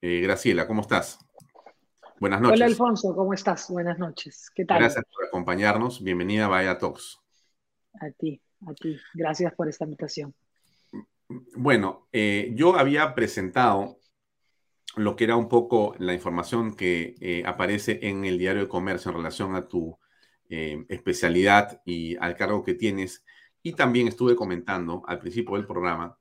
[0.00, 1.20] Eh, Graciela, ¿cómo estás?
[2.18, 2.56] Buenas noches.
[2.56, 3.70] Hola Alfonso, ¿cómo estás?
[3.70, 4.50] Buenas noches.
[4.52, 4.80] ¿Qué tal?
[4.80, 6.02] Gracias por acompañarnos.
[6.02, 7.20] Bienvenida a Vaya Talks.
[8.00, 8.98] A ti, a ti.
[9.14, 10.34] Gracias por esta invitación.
[11.54, 14.00] Bueno, eh, yo había presentado
[14.96, 19.12] lo que era un poco la información que eh, aparece en el diario de comercio
[19.12, 19.96] en relación a tu
[20.48, 23.24] especialidad y al cargo que tienes
[23.62, 26.16] y también estuve comentando al principio del programa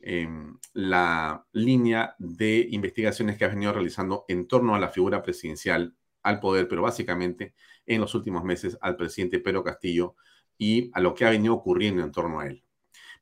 [0.00, 5.94] em, la línea de investigaciones que has venido realizando en torno a la figura presidencial,
[6.22, 7.54] al poder, pero básicamente
[7.86, 10.14] en los últimos meses al presidente Pedro Castillo
[10.58, 12.64] y a lo que ha venido ocurriendo en torno a él.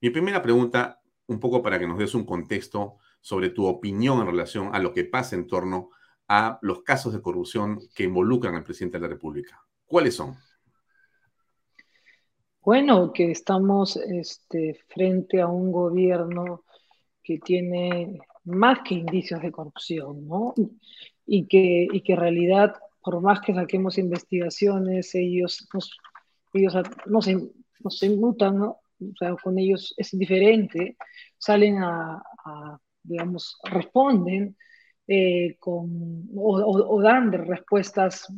[0.00, 4.26] Mi primera pregunta, un poco para que nos des un contexto sobre tu opinión en
[4.26, 5.90] relación a lo que pasa en torno
[6.28, 9.62] a los casos de corrupción que involucran al presidente de la República.
[9.84, 10.36] ¿Cuáles son?
[12.62, 16.64] Bueno, que estamos este, frente a un gobierno
[17.22, 20.54] que tiene más que indicios de corrupción, ¿no?
[21.26, 25.96] Y que, y que en realidad, por más que saquemos investigaciones, ellos nos,
[26.52, 26.74] ellos
[27.06, 27.28] nos,
[27.80, 28.80] nos inmutan, ¿no?
[29.00, 30.98] O sea, con ellos es indiferente,
[31.38, 32.22] salen a,
[33.02, 34.54] digamos, responden
[35.06, 38.30] eh, con, o, dan respuestas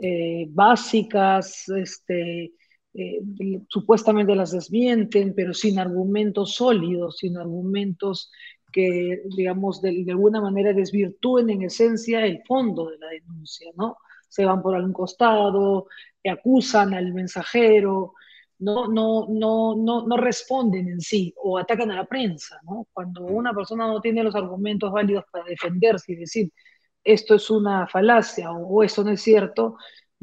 [0.00, 2.52] eh, básicas, este,
[2.94, 3.20] eh,
[3.68, 8.30] supuestamente las desmienten, pero sin argumentos sólidos, sin argumentos
[8.72, 13.96] que, digamos, de, alguna manera desvirtúen en esencia el fondo de la denuncia, ¿no?
[14.28, 15.86] Se van por algún costado,
[16.24, 18.14] acusan al mensajero,
[18.58, 22.86] no, no, no, no, no responden en sí o atacan a la prensa, ¿no?
[22.92, 26.52] Cuando una persona no tiene los argumentos válidos para defenderse y decir
[27.04, 29.76] esto es una falacia o, o esto no es cierto,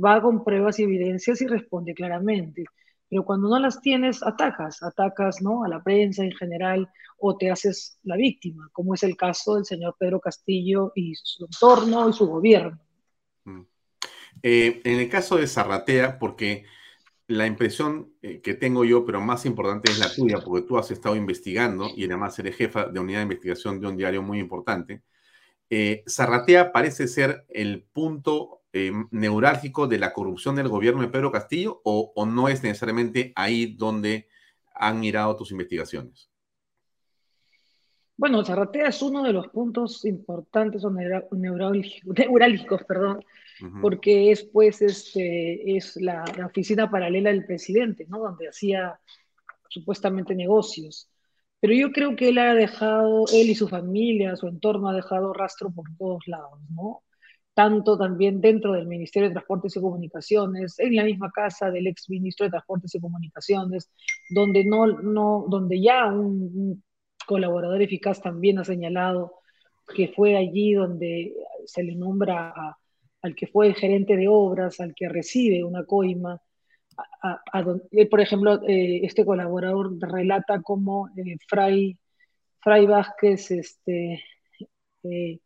[0.04, 2.66] va con pruebas y evidencias y responde claramente.
[3.10, 5.64] Pero cuando no las tienes, atacas, atacas ¿no?
[5.64, 6.88] a la prensa en general
[7.18, 11.46] o te haces la víctima, como es el caso del señor Pedro Castillo y su
[11.46, 12.80] entorno y su gobierno.
[13.46, 13.62] Mm.
[14.44, 16.66] Eh, en el caso de Zarratea, porque
[17.28, 20.90] la impresión eh, que tengo yo, pero más importante es la tuya, porque tú has
[20.92, 25.02] estado investigando y además eres jefa de unidad de investigación de un diario muy importante.
[25.70, 31.32] Eh, Zarratea parece ser el punto eh, neurálgico de la corrupción del gobierno de Pedro
[31.32, 34.28] Castillo o, no es necesariamente ahí donde
[34.76, 36.30] han mirado tus investigaciones?
[38.16, 40.92] Bueno, Zarratea es uno de los puntos importantes o
[41.32, 43.24] neurálgicos, perdón,
[43.82, 48.20] porque es pues este, es la, la, oficina paralela del presidente, ¿no?
[48.20, 49.00] Donde hacía
[49.70, 51.10] supuestamente negocios.
[51.60, 55.34] Pero yo creo que él ha dejado, él y su familia, su entorno ha dejado
[55.34, 57.04] rastro por todos lados, ¿no?
[57.60, 62.10] Tanto también dentro del Ministerio de Transportes y Comunicaciones, en la misma casa del ex
[62.10, 63.92] ministro de Transportes y Comunicaciones,
[64.30, 66.82] donde, no, no, donde ya un,
[67.28, 69.34] colaborador eficaz también ha señalado
[69.94, 71.34] que fue allí donde
[71.66, 72.78] se le nombra
[73.22, 76.42] al que fue gerente de obras, al que recibe una coima.
[78.10, 82.00] por ejemplo, eh, este colaborador relata cómo eh, Fray,
[82.62, 84.24] Fray Vázquez este,
[85.04, 85.40] eh,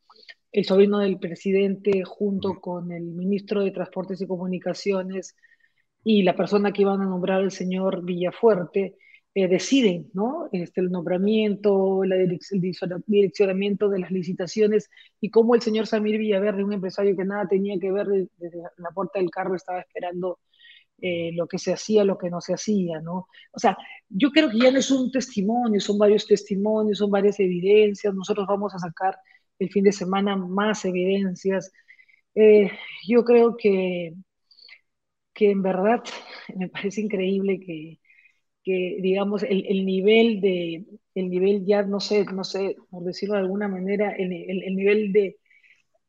[0.54, 5.36] el sobrino del presidente junto con el ministro de Transportes y Comunicaciones
[6.04, 8.98] y la persona que iban a nombrar el señor Villafuerte,
[9.36, 10.50] eh, deciden, ¿no?
[10.52, 12.40] Este, el nombramiento, la el
[13.08, 17.80] direccionamiento de las licitaciones y cómo el señor Samir Villaverde, un empresario que nada tenía
[17.80, 18.06] que ver
[18.38, 20.38] desde la puerta del carro, estaba esperando
[21.02, 23.28] eh, lo que se hacía, lo que no se hacía, ¿no?
[23.52, 23.76] O sea,
[24.08, 28.46] yo creo que ya no es un testimonio, son varios testimonios, son varias evidencias, nosotros
[28.48, 29.18] vamos a sacar
[29.60, 31.72] el fin de semana más evidencias.
[32.36, 32.72] Eh,
[33.08, 34.14] yo creo que,
[35.34, 36.04] que en verdad
[36.56, 38.00] me parece increíble que,
[38.64, 40.86] que digamos, el, el, nivel de,
[41.16, 44.76] el nivel ya, no sé, no sé, por decirlo de alguna manera, el, el, el
[44.76, 45.38] nivel de,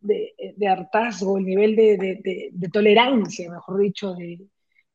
[0.00, 4.14] de, hartazgo, el nivel de, de, de tolerancia, mejor dicho,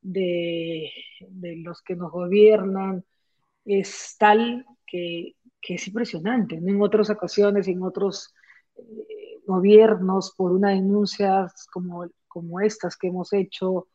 [0.02, 0.92] de,
[1.58, 3.04] los que nos gobiernan
[3.66, 6.56] es tal que, que es impresionante.
[6.56, 8.34] En otras ocasiones, en otros
[9.10, 13.88] eh, gobiernos, por una denuncia como, como estas que hemos hecho,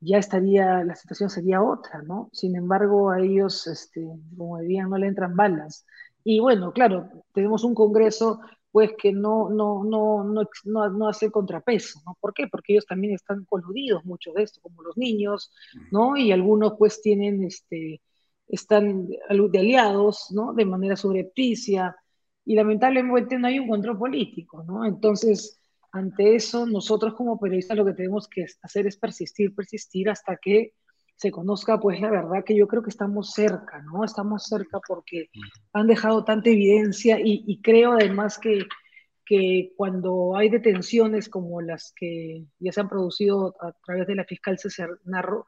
[0.00, 2.30] ya estaría, la situación sería otra, ¿no?
[2.32, 4.06] Sin embargo, a ellos, este,
[4.36, 5.86] como dirían, no le entran balas.
[6.24, 8.40] Y bueno, claro, tenemos un Congreso
[8.72, 12.16] pues que no, no, no, no, no, no hace contrapeso, ¿no?
[12.20, 12.46] ¿Por qué?
[12.46, 15.52] Porque ellos también están coludidos mucho de esto, como los niños,
[15.90, 16.16] ¿no?
[16.16, 18.00] Y algunos pues tienen, este,
[18.46, 20.52] están de aliados, ¿no?
[20.54, 21.96] De manera subrepticia,
[22.44, 24.84] y lamentablemente no hay un control político, ¿no?
[24.84, 25.60] Entonces,
[25.92, 30.74] ante eso, nosotros como periodistas lo que tenemos que hacer es persistir, persistir hasta que
[31.16, 34.04] se conozca pues la verdad que yo creo que estamos cerca, ¿no?
[34.04, 35.28] Estamos cerca porque
[35.72, 38.64] han dejado tanta evidencia y, creo además que,
[39.26, 44.24] que, cuando hay detenciones como las que ya se han producido a través de la
[44.24, 45.46] fiscal César Narro,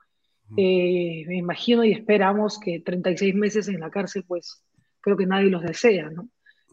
[0.58, 4.62] eh, me imagino y esperamos que 36 meses en la cárcel pues
[5.00, 6.28] creo que nadie los desea, ¿no?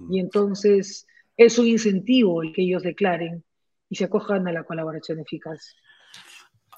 [0.09, 3.43] Y entonces es un incentivo el que ellos declaren
[3.89, 5.75] y se acojan a la colaboración eficaz.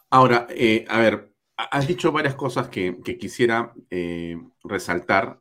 [0.09, 5.39] Ahora, eh, a ver, has dicho varias cosas que, quisiera eh, resaltar.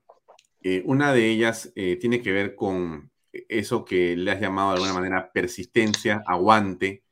[0.63, 4.93] Eh, una de ellas tiene que ver con eso que le has llamado de alguna
[4.93, 7.05] manera persistencia, aguante,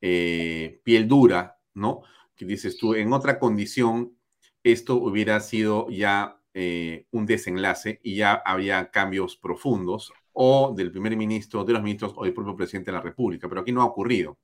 [0.00, 2.02] piel dura, ¿no?
[2.34, 4.16] Que dices tú, en otra condición,
[4.64, 11.64] esto hubiera sido ya un desenlace y ya había cambios profundos o del primer ministro,
[11.64, 14.38] de los ministros o del propio presidente de la República, pero aquí no ha ocurrido.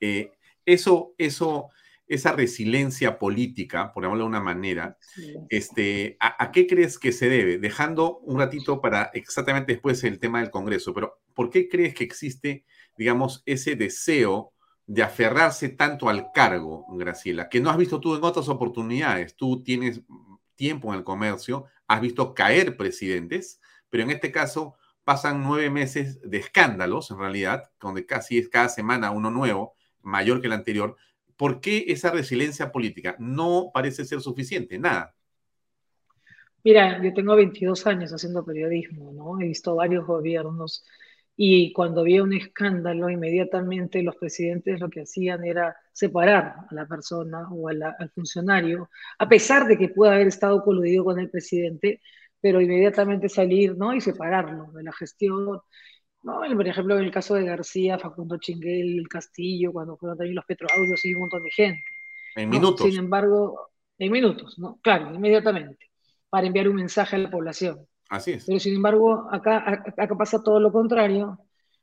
[0.00, 0.32] Eh,
[0.64, 1.70] eso, eso,
[2.06, 4.96] esa resiliencia política, por llamarlo de una manera,
[5.48, 7.58] este, ¿a, qué crees que se debe?
[7.58, 12.04] Dejando un ratito para exactamente después el tema del Congreso, pero ¿por qué crees que
[12.04, 12.64] existe,
[12.96, 14.52] digamos, ese deseo
[14.86, 19.34] de aferrarse tanto al cargo, Graciela, que no has visto tú en otras oportunidades?
[19.34, 20.02] Tú tienes
[20.56, 24.74] tiempo en el comercio, has visto caer presidentes, pero en este caso
[25.04, 30.40] pasan nueve meses de escándalos, en realidad, donde casi es cada semana uno nuevo, mayor
[30.40, 30.96] que el anterior.
[31.36, 34.78] ¿Por qué esa resiliencia política no parece ser suficiente?
[34.78, 35.14] Nada.
[36.62, 39.38] Mira, yo tengo 22 años haciendo periodismo, ¿no?
[39.38, 40.84] He visto varios gobiernos
[41.36, 46.86] y cuando había un escándalo, inmediatamente los presidentes lo que hacían era separar a la
[46.86, 52.00] persona o al funcionario, a pesar de que pueda haber estado coludido con el presidente,
[52.40, 53.94] pero inmediatamente salir ¿no?
[53.94, 55.60] y separarlo de la gestión.
[56.22, 56.40] ¿no?
[56.54, 60.44] Por ejemplo, en el caso de García, Facundo Chinguel, el Castillo, cuando fueron también los
[60.44, 61.82] petroaudios y un montón de gente.
[62.36, 62.86] En minutos.
[62.86, 64.78] Sin embargo, en minutos, ¿no?
[64.82, 65.90] Claro, inmediatamente,
[66.28, 67.86] para enviar un mensaje a la población.
[68.08, 68.44] Así es.
[68.46, 71.38] Pero sin embargo, acá, acá pasa todo lo contrario,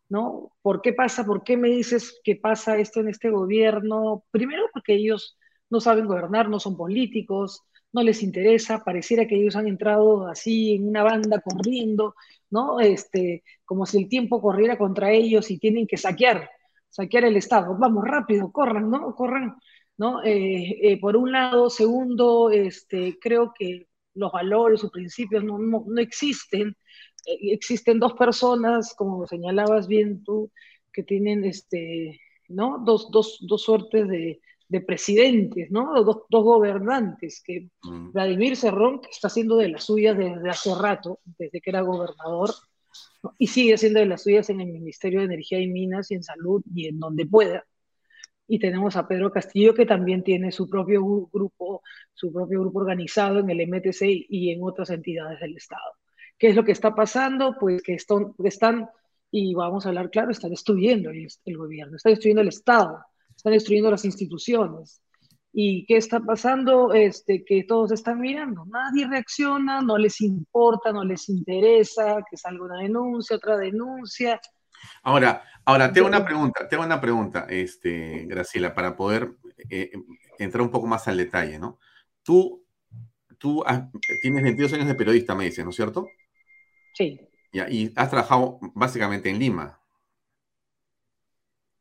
[0.10, 0.52] ¿no?
[0.62, 1.26] ¿Por qué pasa?
[1.26, 4.24] ¿Por qué me dices que pasa esto en este gobierno?
[4.32, 5.38] Primero porque ellos
[5.70, 7.64] no saben gobernar, no son políticos,
[7.94, 12.16] no les interesa, pareciera que ellos han entrado así en una banda corriendo,
[12.50, 12.80] ¿no?
[12.80, 16.50] Este, como si el tiempo corriera contra ellos y tienen que saquear,
[16.90, 17.76] saquear el Estado.
[17.78, 19.16] Vamos, rápido, corran, ¿no?
[19.16, 19.56] Corran,
[19.98, 20.24] ¿no?
[20.24, 26.02] Eh, eh, por un lado, segundo, este, creo que los valores, sus principios no, no,
[26.02, 26.76] existen.
[27.26, 30.52] Eh, existen dos personas, como señalabas bien tú,
[30.92, 32.84] que tienen, este, ¿no?
[32.86, 34.42] Dos, dos, dos suertes de,
[34.72, 36.02] de presidentes, ¿no?
[36.04, 38.12] Dos, dos gobernantes, que mm.
[38.14, 42.52] Vladimir Cerrón, que está haciendo de las suyas desde hace rato, desde que era gobernador,
[43.38, 46.24] y sigue haciendo de las suyas en el Ministerio de Energía y Minas y en
[46.24, 47.66] Salud y en donde pueda.
[48.52, 51.82] Y tenemos a Pedro Castillo, que también tiene su propio grupo,
[52.14, 55.94] su propio grupo organizado en el MTC y en otras entidades del Estado.
[56.38, 57.56] ¿Qué es lo que está pasando?
[57.60, 58.90] Pues que están,
[59.32, 63.00] y vamos a hablar claro, están destruyendo el, el gobierno, están destruyendo el Estado
[63.42, 65.02] están destruyendo las instituciones.
[65.54, 66.94] ¿Y qué está pasando?
[66.94, 72.66] Este, que todos están mirando, nadie reacciona, no les importa, no les interesa que salga
[72.66, 74.40] una denuncia, otra denuncia.
[75.04, 79.32] Ahora, ahora tengo una pregunta, tengo una pregunta, este, Graciela, para poder
[79.70, 79.92] eh,
[80.40, 81.80] entrar un poco más al detalle, ¿no?
[82.24, 82.64] Tú,
[83.38, 83.64] tú
[84.22, 86.08] tienes 22 años de periodista, me dices, ¿no es cierto?
[86.94, 87.20] Sí.
[87.54, 89.82] y has trabajado básicamente en Lima.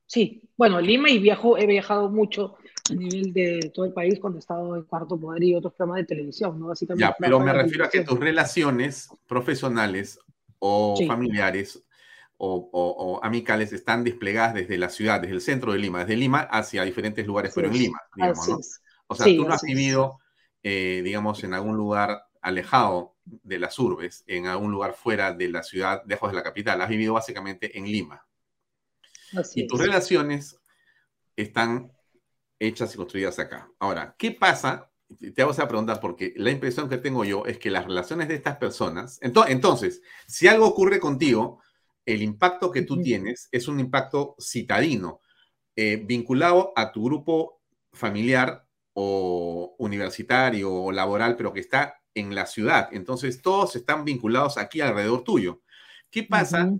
[0.06, 2.56] Sí, bueno, Lima y viajo, he viajado mucho
[2.90, 6.02] a nivel de todo el país cuando he estado en Cuarto Poder y otros programas
[6.02, 6.66] de televisión, ¿no?
[6.66, 7.02] Básicamente.
[7.02, 10.18] Ya, pero me refiero a que tus relaciones profesionales
[10.58, 11.82] o familiares
[12.42, 16.84] o, amicales están desplegadas desde la ciudad, desde el centro de Lima, desde Lima hacia
[16.84, 18.58] diferentes lugares, pero en Lima, digamos, ¿no?
[19.08, 20.18] O sea, tú no has vivido,
[20.62, 25.62] eh, digamos, en algún lugar alejado de las urbes, en algún lugar fuera de la
[25.62, 28.26] ciudad, lejos de la capital, has vivido básicamente en Lima.
[29.54, 30.58] y tus relaciones
[31.36, 31.92] están
[32.58, 33.70] hechas y construidas acá.
[33.78, 34.90] Ahora, ¿qué pasa?
[35.34, 38.36] Te hago esa pregunta porque la impresión que tengo yo es que las relaciones de
[38.36, 41.60] estas personas, entonces, si algo ocurre contigo,
[42.06, 45.20] el impacto que tú tienes es un impacto citadino,
[45.76, 47.60] eh, vinculado a tu grupo
[47.92, 52.88] familiar o universitario o laboral, pero que está en la ciudad.
[52.92, 55.62] Entonces, todos están vinculados aquí alrededor tuyo.
[56.10, 56.70] ¿Qué pasa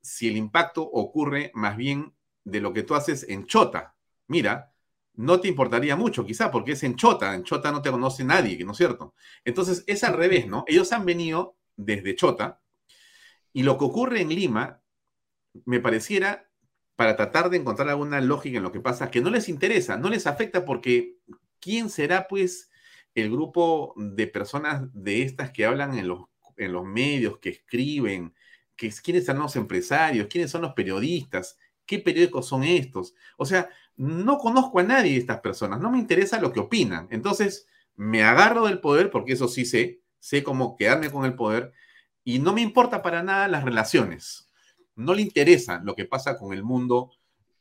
[0.00, 2.14] si el impacto ocurre más bien
[2.44, 3.94] de lo que tú haces en Chota?
[4.26, 4.72] Mira,
[5.14, 7.34] no te importaría mucho, quizá, porque es en Chota.
[7.34, 9.14] En Chota no te conoce nadie, ¿no es cierto?
[9.44, 10.64] Entonces, es al revés, ¿no?
[10.66, 12.59] Ellos han venido desde Chota
[13.52, 14.82] y lo que ocurre en Lima
[15.64, 16.50] me pareciera
[16.96, 20.10] para tratar de encontrar alguna lógica en lo que pasa, que no les interesa, no
[20.10, 21.16] les afecta porque
[21.58, 22.70] ¿quién será pues
[23.14, 26.24] el grupo de personas de estas que hablan en los,
[26.56, 28.34] en los medios, que escriben,
[28.76, 33.14] que, quiénes son los empresarios, quiénes son los periodistas, qué periódicos son estos?
[33.36, 37.08] O sea, no conozco a nadie de estas personas, no me interesa lo que opinan.
[37.10, 41.72] Entonces, me agarro del poder, porque eso sí sé, sé cómo quedarme con el poder,
[42.34, 44.50] y no me importa para nada las relaciones
[45.00, 47.10] no le interesa lo que pasa con el mundo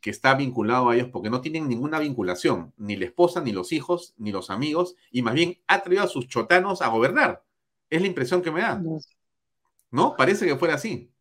[0.02, 3.72] que está vinculado a ellos porque no tienen ninguna vinculación, ni la esposa, ni los
[3.72, 7.44] hijos, ni los amigos, y más bien ha traído a sus chotanos a gobernar.
[7.90, 8.82] Es la impresión que me da.
[9.92, 10.16] ¿No?
[10.16, 11.12] Parece que fuera así.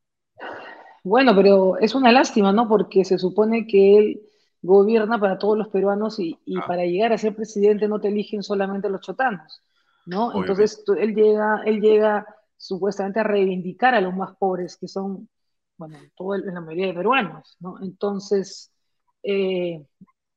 [1.03, 2.69] Bueno, pero es una lástima, ¿no?
[2.69, 4.23] Porque se supone que él
[4.63, 6.65] gobierna para todos los peruanos y, ah.
[6.67, 9.61] para llegar a ser presidente no te eligen solamente los chotanos,
[10.07, 10.39] ¿no?
[10.41, 12.27] Entonces él llega, él llega
[12.59, 15.29] supuestamente a reivindicar a los más pobres, que son
[15.79, 17.77] bueno, todo en la mayoría de peruanos, ¿no?
[17.81, 18.73] Entonces,
[19.23, 19.87] eh,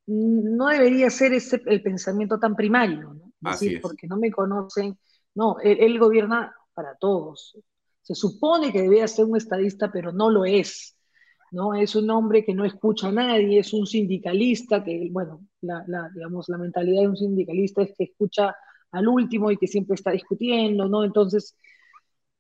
[0.06, 3.32] no debería ser ese el pensamiento tan primario, ¿no?
[3.44, 3.82] Así es.
[3.82, 4.98] porque no me conocen,
[5.34, 7.58] no, él, gobierna para todos.
[8.02, 10.96] Se supone que debía ser un estadista, pero no lo es,
[11.52, 11.74] ¿no?
[11.74, 16.50] Es un hombre que no escucha a nadie, es un sindicalista que, bueno, la, digamos,
[16.50, 18.56] la mentalidad de un sindicalista es que escucha
[18.92, 21.04] al último y que siempre está discutiendo, ¿no?
[21.04, 21.58] Entonces,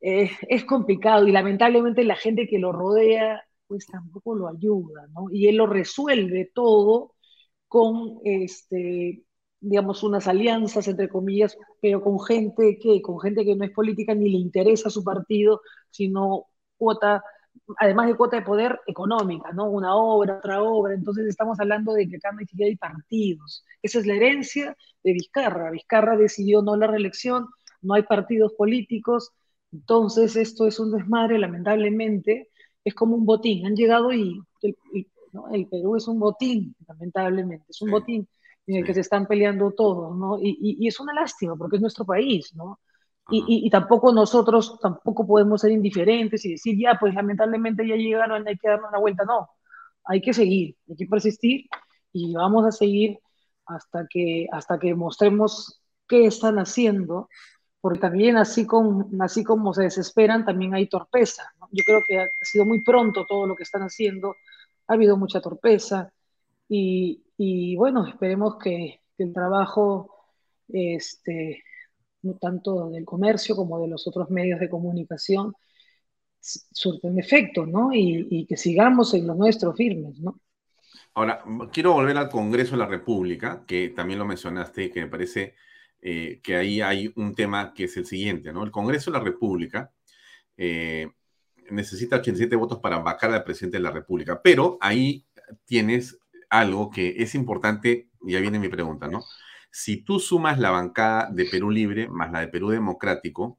[0.01, 5.27] es complicado y lamentablemente la gente que lo rodea pues tampoco lo ayuda, ¿no?
[5.31, 7.13] Y él lo resuelve todo
[7.69, 9.23] con, este,
[9.61, 14.13] digamos, unas alianzas, entre comillas, pero con gente que, con gente que no es política
[14.13, 17.23] ni le interesa su partido, sino cuota,
[17.77, 19.69] además de cuota de poder económica, ¿no?
[19.69, 23.63] Una obra, otra obra, entonces estamos hablando de que acá no hay partidos.
[23.81, 25.71] Esa es la herencia de Vizcarra.
[25.71, 27.47] Vizcarra decidió no la reelección,
[27.81, 29.31] no hay partidos políticos,
[29.71, 32.49] entonces, esto es un desmadre, lamentablemente,
[32.83, 33.65] es como un botín.
[33.65, 38.27] Han llegado y el, Perú es un botín, lamentablemente, es un botín
[38.67, 40.37] en el que se están peleando todos, ¿no?
[40.41, 42.79] Y, es una lástima porque es nuestro país, ¿no?
[43.31, 48.57] Y, tampoco nosotros tampoco podemos ser indiferentes y decir, ya, pues lamentablemente ya llegaron, hay
[48.57, 49.23] que darle una vuelta.
[49.25, 49.49] No,
[50.03, 51.65] hay que seguir, hay que persistir
[52.11, 53.19] y vamos a seguir
[53.65, 57.29] hasta que, hasta que mostremos qué están haciendo
[57.81, 61.51] porque también así, con, así como se desesperan, también hay torpeza.
[61.71, 64.35] Yo creo que ha sido muy pronto todo lo que están haciendo,
[64.87, 66.13] ha habido mucha torpeza
[66.69, 70.09] y, bueno, esperemos que, el trabajo,
[70.67, 71.63] este,
[72.23, 75.53] no tanto del comercio como de los otros medios de comunicación,
[76.39, 77.93] surten efecto, ¿no?
[77.93, 80.39] Y, y, que sigamos en lo nuestro firmes, ¿no?
[81.13, 85.07] Ahora, quiero volver al Congreso de la República, que también lo mencionaste y que me
[85.07, 85.53] parece
[86.01, 88.63] eh, que ahí hay un tema que es el siguiente, ¿no?
[88.63, 89.91] El Congreso de la República
[90.57, 91.09] eh,
[91.69, 95.25] necesita 87 votos para vacar al presidente de la República, pero ahí
[95.65, 99.23] tienes algo que es importante, y ahí viene mi pregunta, ¿no?
[99.71, 103.57] Si tú sumas la bancada de Perú Libre más la de Perú Democrático,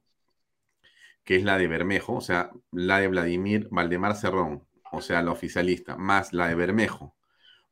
[1.24, 5.30] que es la de Bermejo, o sea, la de Vladimir Valdemar Cerrón, o sea, la
[5.30, 7.14] oficialista, más la de Bermejo,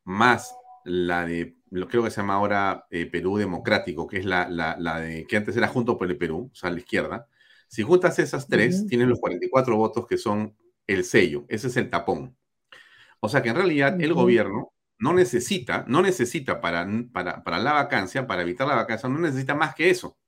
[0.04, 0.54] más
[0.84, 5.00] la de, lo creo que se llama ahora eh, Perú Democrático, que es la, la,
[5.00, 7.28] de, que antes era Junto por el Perú, o sea, la izquierda.
[7.68, 10.56] Si juntas esas tres, tienes los 44 votos que son
[10.86, 12.36] el sello, ese es el tapón.
[13.20, 14.22] O sea que en realidad el Ujú.
[14.22, 19.18] gobierno no necesita, no necesita para, para, para la vacancia, para evitar la vacancia, no
[19.18, 20.18] necesita más que eso.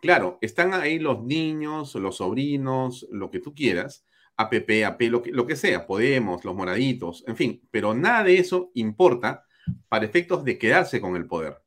[0.00, 4.04] Claro, están ahí los niños, los sobrinos, lo que tú quieras,
[4.36, 8.38] APP, AP, lo que, lo que sea, Podemos, los moraditos, en fin, pero nada de
[8.38, 9.44] eso importa
[9.88, 11.62] para efectos de quedarse con el poder,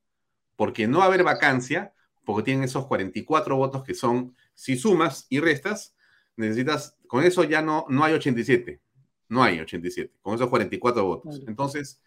[0.56, 1.94] porque no va a haber vacancia,
[2.26, 5.96] porque tienen esos 44 votos que son, si sumas y restas,
[6.36, 8.82] necesitas, con eso ya no, no hay 87,
[9.30, 11.42] no hay 87, con esos 44 votos.
[11.48, 12.02] Entonces,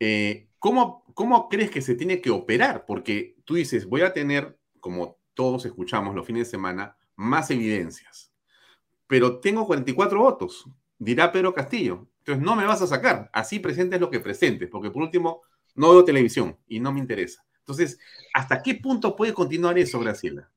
[0.00, 2.84] eh, ¿cómo, ¿cómo crees que se tiene que operar?
[2.86, 8.32] Porque tú dices, voy a tener, como todos escuchamos los fines de semana, más evidencias.
[9.06, 12.08] Pero tengo 44 votos, dirá Pedro Castillo.
[12.26, 13.30] Entonces no me vas a sacar.
[13.32, 15.42] Así presentes lo que presentes, porque por último
[15.76, 17.44] no veo televisión y no me interesa.
[17.60, 18.00] Entonces,
[18.34, 20.50] ¿hasta qué punto puede continuar eso, Graciela?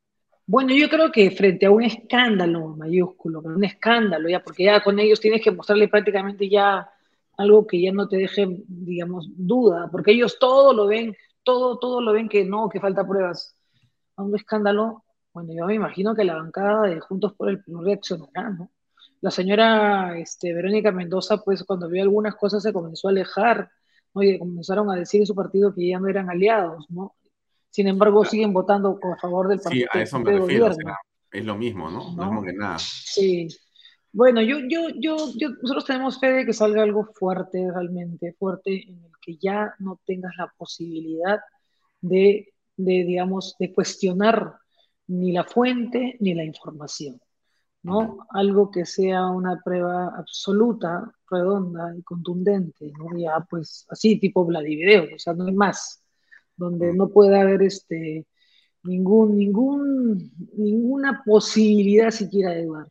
[0.47, 4.97] Bueno, yo creo que frente a un escándalo mayúsculo, un escándalo ya, porque ya con
[4.97, 6.89] ellos tienes que mostrarle prácticamente ya
[7.37, 12.01] algo que ya no te deje, digamos, duda, porque ellos todo lo ven, todo, todo
[12.01, 13.55] lo ven que no, que falta pruebas.
[14.15, 15.03] A un escándalo,
[15.33, 18.71] bueno, yo me imagino que la bancada de Juntos por el Perú reaccionará, ¿no?
[19.21, 23.69] La señora este, Verónica Mendoza, pues cuando vio algunas cosas se comenzó a alejar,
[24.13, 24.23] ¿no?
[24.23, 27.15] Y comenzaron a decir en su partido que ya no eran aliados, ¿no?
[27.69, 29.87] Sin embargo, siguen votando a favor del Sí, partido.
[29.93, 30.65] a eso me refiero.
[30.65, 30.75] o gobierno.
[30.91, 30.97] sea,
[31.31, 32.15] es lo mismo, ¿no?
[32.15, 32.39] No, ¿No?
[32.43, 32.77] es que nada.
[32.79, 33.47] Sí.
[34.11, 38.83] Bueno, yo, yo, yo, yo, nosotros tenemos fe de que salga algo fuerte, realmente fuerte,
[38.89, 41.39] en el que ya no tengas la posibilidad
[42.01, 44.55] de, de, digamos, de cuestionar
[45.05, 47.21] ni la fuente ni la información,
[47.83, 48.27] ¿no?
[48.31, 53.17] Algo que sea una prueba absoluta, redonda y contundente, ¿no?
[53.17, 56.03] Ya, pues, así, tipo Vladivideo, o sea, no hay más,
[56.55, 58.27] donde no puede haber este,
[58.83, 62.87] ningún, ningún, ninguna posibilidad siquiera de dudar.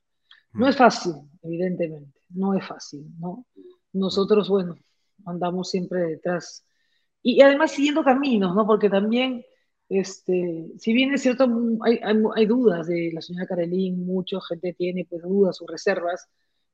[0.52, 3.46] No es fácil, evidentemente, no es fácil, ¿no?
[3.92, 4.76] Nosotros, bueno,
[5.26, 6.64] andamos siempre detrás.
[7.22, 8.66] Y además siguiendo caminos, ¿no?
[8.66, 9.44] Porque también,
[9.88, 11.48] este, si bien es cierto,
[11.82, 16.28] hay, hay, hay dudas de la señora Carolín, mucha gente tiene pues dudas o reservas,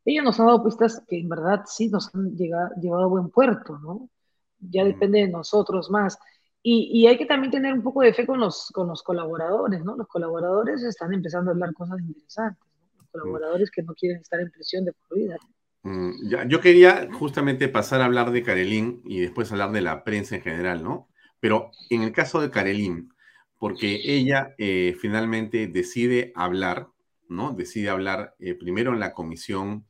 [0.04, 3.30] ella nos ha dado pistas que en verdad sí nos han llegado, llevado a buen
[3.30, 4.10] puerto, ¿no?
[4.58, 6.18] Ya depende de nosotros más.
[6.62, 9.84] Y, y, hay que también tener un poco de fe con los, con los colaboradores,
[9.84, 9.96] ¿no?
[9.96, 12.96] Los colaboradores están empezando a hablar cosas interesantes, ¿no?
[12.96, 15.36] Los colaboradores que no quieren estar en prisión de por vida.
[15.82, 20.04] Mm, ya, yo quería justamente pasar a hablar de Karelín y después hablar de la
[20.04, 21.08] prensa en general, ¿no?
[21.44, 23.12] Pero en el caso de Karelín,
[23.58, 26.88] porque ella eh, finalmente decide hablar,
[27.28, 27.52] ¿no?
[27.52, 29.84] Decide hablar eh, primero en la comisión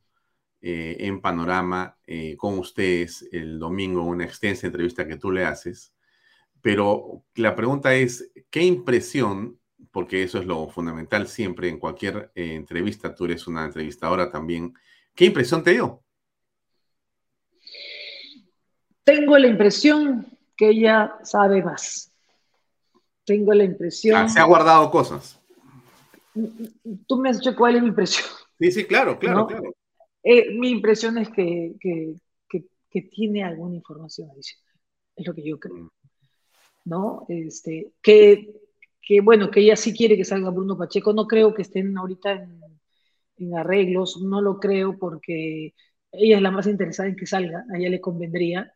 [0.59, 1.97] eh, en Panorama
[2.35, 5.93] con ustedes el domingo, una extensa entrevista que tú le haces.
[6.59, 9.57] Pero la pregunta es, ¿qué impresión,
[9.91, 14.73] porque eso es lo fundamental siempre en cualquier entrevista, tú eres una entrevistadora también,
[15.15, 16.03] ¿qué impresión te dio?
[19.05, 22.11] Tengo la impresión que ella sabe más.
[23.25, 24.17] Tengo la impresión...
[24.17, 25.39] Ah, se ha guardado cosas.
[27.07, 28.27] Tú me has dicho cuál es mi impresión.
[28.59, 29.47] Sí, sí, claro, claro, ¿no?
[29.47, 29.75] claro.
[30.23, 32.15] Eh, mi impresión es que, que,
[32.49, 34.75] que, que, tiene alguna información adicional.
[35.15, 35.91] Es lo que yo creo.
[36.85, 37.25] ¿No?
[37.29, 38.53] Este, que,
[39.01, 41.13] que, bueno, que ella sí quiere que salga Bruno Pacheco.
[41.13, 42.59] No creo que estén ahorita en,
[43.37, 44.21] en arreglos.
[44.21, 45.73] No lo creo porque
[46.11, 47.65] ella es la más interesada en que salga.
[47.73, 48.71] A ella le convendría.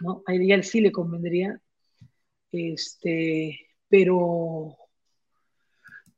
[0.00, 0.22] ¿No?
[0.26, 1.60] A ella sí le convendría.
[2.52, 4.76] Este, pero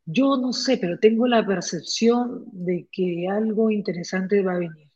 [0.05, 4.91] yo no sé, pero tengo la percepción de que algo interesante va a venir.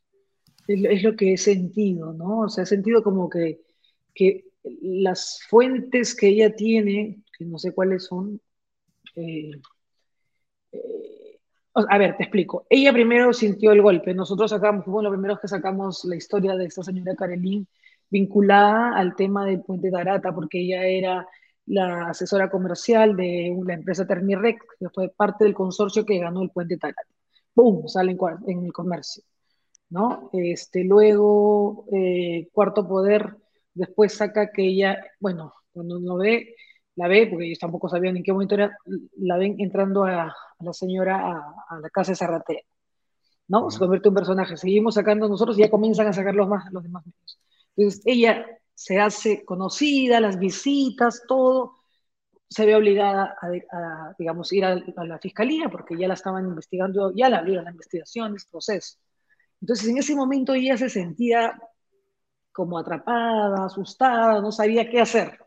[0.66, 2.40] Es, lo que he sentido, ¿no?
[2.40, 3.60] O sea, he sentido como que,
[4.14, 4.46] que
[4.80, 8.40] las fuentes que ella tiene, que no sé cuáles son,
[9.16, 9.50] eh,
[10.72, 11.40] eh,
[11.74, 12.66] a ver, te explico.
[12.70, 14.14] Ella primero sintió el golpe.
[14.14, 17.66] Nosotros sacamos, fuimos los primeros que sacamos la historia de esta señora Karelín
[18.12, 21.26] vinculada al tema del puente Tarata, porque ella era
[21.66, 26.50] la asesora comercial de la empresa Termirec, que fue parte del consorcio que ganó el
[26.50, 27.02] puente Tarata.
[27.54, 27.88] ¡Pum!
[27.88, 29.24] Sale en, en el comercio.
[29.90, 30.30] ¿no?
[30.32, 33.36] Este, luego, eh, Cuarto Poder
[33.74, 36.54] después saca que ella, bueno, cuando uno ve,
[36.96, 38.76] la ve, porque ellos tampoco sabían en qué momento era,
[39.18, 42.62] la ven entrando a, a la señora a, a, la casa de Zarratea,
[43.48, 43.70] ¿no?
[43.70, 44.56] Se convierte en un personaje.
[44.56, 47.41] Seguimos sacando nosotros y ya comienzan a sacar los, más, los demás medios.
[47.76, 51.76] Entonces, ella se hace conocida, las visitas, todo,
[52.48, 53.46] se ve obligada a,
[53.76, 57.64] a digamos, ir a, a, la fiscalía porque ya la estaban investigando, ya la abrieron
[57.64, 58.98] la investigación, el proceso.
[59.60, 61.58] Entonces, en ese momento ella se sentía
[62.52, 65.38] como atrapada, asustada, no sabía qué hacer.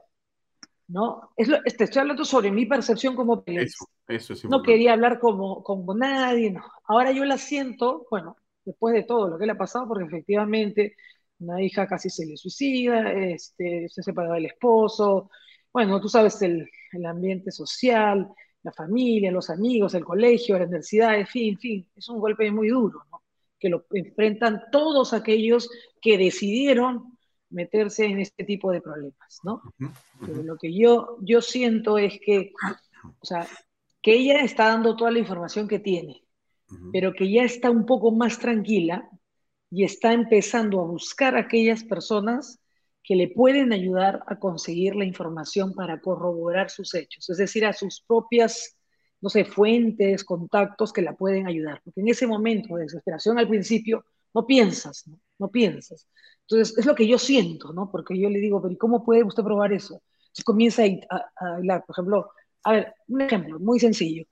[0.87, 1.31] ¿no?
[1.35, 3.85] Es lo, te estoy hablando sobre mi percepción como periodista.
[4.07, 6.63] Eso, eso es no quería hablar como, como nadie, no.
[6.85, 10.95] Ahora yo la siento, bueno, después de todo lo que le ha pasado, porque efectivamente
[11.39, 15.29] Una hija casi se le suicida, este, se separa del esposo.
[15.71, 18.29] Bueno, tú sabes el, el ambiente social,
[18.63, 22.49] la familia, los amigos, el colegio, la universidad, en fin, en fin, es un golpe
[22.51, 23.21] muy duro, ¿no?
[23.59, 25.69] que lo enfrentan todos aquellos
[26.01, 27.17] que decidieron
[27.49, 29.61] meterse en este tipo de problemas, ¿no?
[30.43, 32.51] Lo que yo, yo siento es que,
[33.19, 33.47] o sea,
[34.01, 36.23] que ella está dando toda la información que tiene,
[36.91, 39.09] pero que ya está un poco más tranquila
[39.75, 42.61] y está empezando a buscar a aquellas personas
[43.03, 47.73] que le pueden ayudar a conseguir la información para corroborar sus hechos, es decir, a
[47.73, 48.77] sus propias,
[49.19, 51.81] no sé, fuentes, contactos que la pueden ayudar.
[51.83, 56.07] Porque en ese momento de desesperación al principio no piensas, no, piensas.
[56.47, 57.91] Entonces, es lo que yo siento, ¿no?
[57.91, 60.01] Porque yo le digo, pero ¿y cómo puede usted probar eso?
[60.31, 62.29] Si comienza a, hablar, por ejemplo,
[62.63, 64.23] a ver, un ejemplo muy sencillo.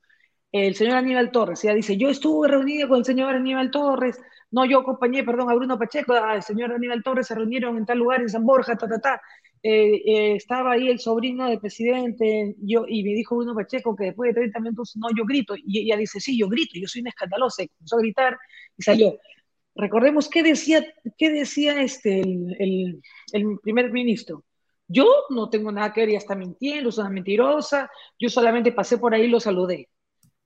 [0.53, 4.21] El señor Aníbal Torres ya dice, yo estuve reunido con el señor Aníbal Torres,
[4.53, 7.97] no, yo acompañé, perdón, a Bruno Pacheco, al señor Aníbal Torres se reunieron en tal
[7.97, 9.21] lugar, en San Borja, ta, ta, ta.
[9.63, 14.05] Eh, eh, estaba ahí el sobrino del presidente, yo, y me dijo Bruno Pacheco que
[14.05, 17.01] después de 30 minutos, no, yo grito, y ella dice, sí, yo grito, yo soy
[17.01, 18.37] una escandalosa, y comenzó a gritar,
[18.77, 19.17] y salió.
[19.73, 20.85] Recordemos qué decía,
[21.17, 23.01] qué decía este, el,
[23.31, 24.43] el, primer ministro.
[24.87, 27.89] Yo no tengo nada que ver, ya está mintiendo, es una mentirosa,
[28.19, 29.89] yo solamente pasé por ahí y lo saludé.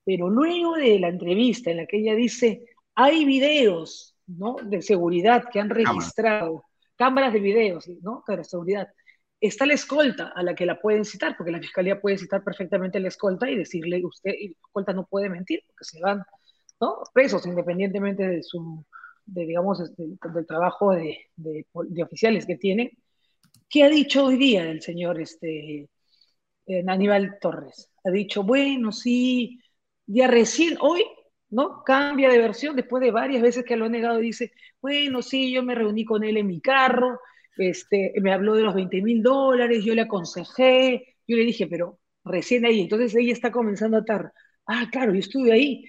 [0.06, 2.64] Pero luego de la entrevista en la que ella dice,
[2.98, 4.56] hay videos ¿no?
[4.62, 8.24] de seguridad que han registrado, cámaras de videos, ¿no?
[8.28, 8.88] de seguridad.
[9.40, 13.00] Está la escolta a la que la pueden citar, porque la fiscalía puede citar perfectamente
[13.00, 16.24] la escolta y decirle, usted, la escolta no puede mentir, porque se van
[16.82, 17.04] ¿no?
[17.14, 18.84] presos independientemente de su,
[19.28, 22.90] de, digamos, este, del trabajo de, de, oficiales que tienen.
[23.70, 25.88] ¿Qué ha dicho hoy día el señor este,
[26.66, 27.92] eh, Aníbal Torres?
[28.04, 29.60] Ha dicho, bueno, sí,
[30.08, 31.04] ya recién, hoy,
[31.50, 31.84] ¿no?
[31.84, 35.52] Cambia de versión después de varias veces que lo ha negado y dice, bueno, sí,
[35.54, 37.20] yo me reuní con él en mi carro,
[37.58, 42.00] este, me habló de los 20 mil dólares, yo le aconsejé, yo le dije, pero
[42.24, 44.32] recién ahí, entonces ella está comenzando a estar,
[44.66, 45.84] ah, claro, yo estuve ahí,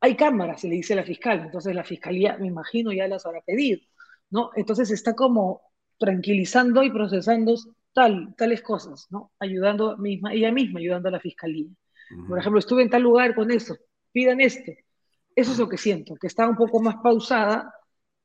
[0.00, 3.40] hay cámaras, se le dice la fiscal, entonces la fiscalía, me imagino, ya las habrá
[3.42, 3.80] pedido,
[4.30, 4.50] ¿no?
[4.56, 5.62] Entonces está como
[5.98, 7.54] tranquilizando y procesando
[7.92, 9.32] tal, tales cosas, ¿no?
[9.40, 11.66] Ayudando misma, ella misma ayudando a la fiscalía.
[12.28, 13.76] Por ejemplo, estuve en tal lugar con eso,
[14.12, 14.72] pidan esto.
[15.38, 17.72] Eso es lo que siento, que está un poco más pausada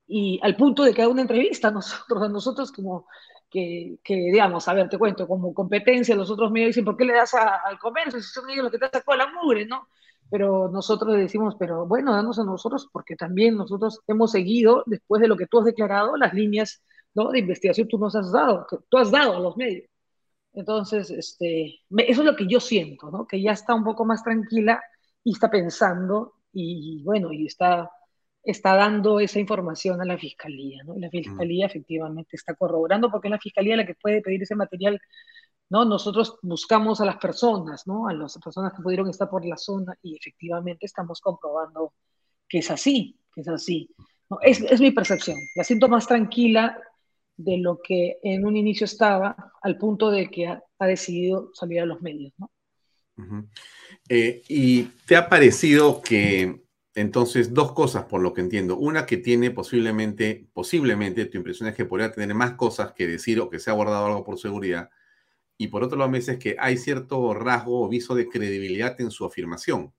[0.07, 3.05] y al punto de que haga una entrevista a nosotros, a nosotros como
[3.51, 7.05] que, que, digamos, a ver, te cuento, como competencia, los otros medios dicen, ¿por qué
[7.05, 9.87] le das al comercio si son ellos los que te sacó la mugre, no?
[10.31, 15.27] pero nosotros decimos, pero bueno, danos a nosotros, porque también nosotros hemos seguido, después de
[15.27, 16.81] lo que tú has declarado, las líneas
[17.13, 17.29] ¿no?
[17.29, 19.87] de investigación tú nos has dado, que tú has dado a los medios.
[20.53, 23.27] Entonces, este, eso es lo que yo siento, ¿no?
[23.27, 24.81] que ya está un poco más tranquila
[25.23, 27.89] y está pensando y bueno, y está,
[28.43, 30.83] está dando esa información a la fiscalía.
[30.83, 30.95] ¿no?
[30.97, 34.99] La fiscalía efectivamente está corroborando porque es la fiscalía la que puede pedir ese material
[35.73, 35.85] ¿no?
[35.85, 38.07] Nosotros buscamos a las personas, ¿no?
[38.07, 41.93] A las personas que pudieron estar por la zona y efectivamente estamos comprobando
[42.47, 43.89] que es así, que es así.
[44.29, 44.37] ¿no?
[44.41, 45.37] Es, es, mi percepción.
[45.55, 46.77] La siento más tranquila
[47.35, 51.81] de lo que en un inicio estaba, al punto de que ha, ha decidido salir
[51.81, 52.51] a los medios, ¿no?
[53.17, 53.49] Uh -huh.
[54.09, 56.61] Eh, ¿Y te ha parecido que
[56.95, 58.77] entonces dos cosas por lo que entiendo?
[58.77, 63.39] Una que tiene posiblemente, posiblemente, tu impresión es que podría tener más cosas que decir
[63.39, 64.89] o que se ha guardado algo por seguridad,
[65.57, 69.11] y por otro lado me dices que hay cierto rasgo o viso de credibilidad en
[69.11, 69.93] su afirmación.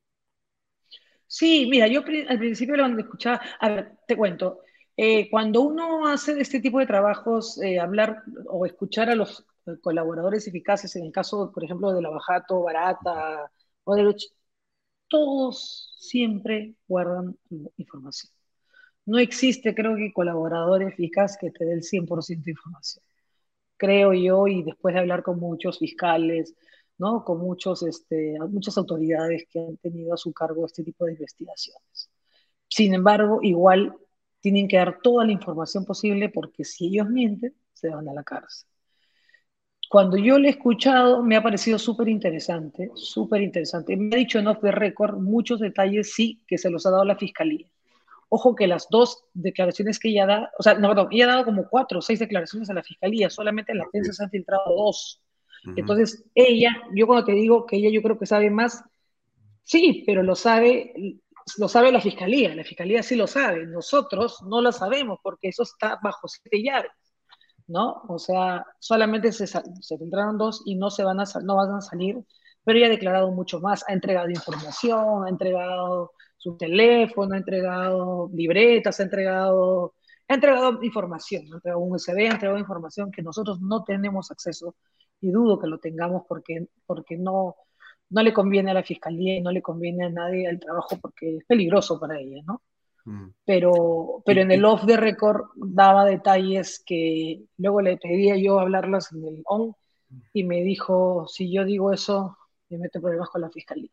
[1.26, 4.60] Sí, mira, yo al principio lo escuchaba, a ver, te cuento,
[4.96, 9.44] eh, cuando uno hace este tipo de trabajos, eh, hablar o escuchar a los
[9.80, 13.50] colaboradores eficaces, en el caso, por ejemplo, de la Bajato, Barata,
[15.08, 17.36] Todos siempre guardan
[17.76, 18.32] información.
[19.06, 23.04] No existe, creo que, colaborador eficaz que te dé el 100% de información
[23.76, 26.54] creo yo, y después de hablar con muchos fiscales,
[26.98, 27.24] ¿no?
[27.24, 32.10] con muchos, este, muchas autoridades que han tenido a su cargo este tipo de investigaciones.
[32.68, 33.96] Sin embargo, igual
[34.40, 38.22] tienen que dar toda la información posible porque si ellos mienten, se van a la
[38.24, 38.68] cárcel.
[39.94, 43.96] Cuando yo le he escuchado, me ha parecido súper interesante, súper interesante.
[43.96, 47.04] Me ha dicho en off the record muchos detalles, sí, que se los ha dado
[47.04, 47.64] la fiscalía.
[48.28, 51.44] Ojo que las dos declaraciones que ella da, o sea, no, perdón, ella ha dado
[51.44, 54.74] como cuatro o seis declaraciones a la fiscalía, solamente en la prensa se han filtrado
[54.74, 55.22] dos.
[55.64, 55.74] Uh -huh.
[55.76, 58.82] Entonces, ella, yo cuando te digo que ella yo creo que sabe más,
[59.62, 61.20] sí, pero lo sabe,
[61.56, 65.62] lo sabe la fiscalía, la fiscalía sí lo sabe, nosotros no lo sabemos porque eso
[65.62, 66.90] está bajo siete llaves,
[67.66, 68.02] ¿no?
[68.08, 71.80] O sea, solamente se, se filtraron dos y no, se van a, no van a
[71.80, 72.18] salir,
[72.64, 78.30] pero ella ha declarado mucho más, ha entregado información, ha entregado su teléfono, ha entregado
[78.34, 79.94] libretas, ha entregado
[80.28, 84.76] Ha entregado información, ha entregado un USB, ha entregado información que nosotros no tenemos acceso
[85.20, 87.56] y dudo que lo tengamos porque, porque no,
[88.10, 91.36] no le conviene a la fiscalía y no le conviene a nadie el trabajo porque
[91.38, 92.62] es peligroso para ella, ¿no?
[93.44, 99.12] Pero, pero en el off the record daba detalles que luego le pedía yo hablarlas
[99.12, 99.74] en el on
[100.32, 102.36] y me dijo, si yo digo eso,
[102.70, 103.90] me meto problemas con la fiscalía.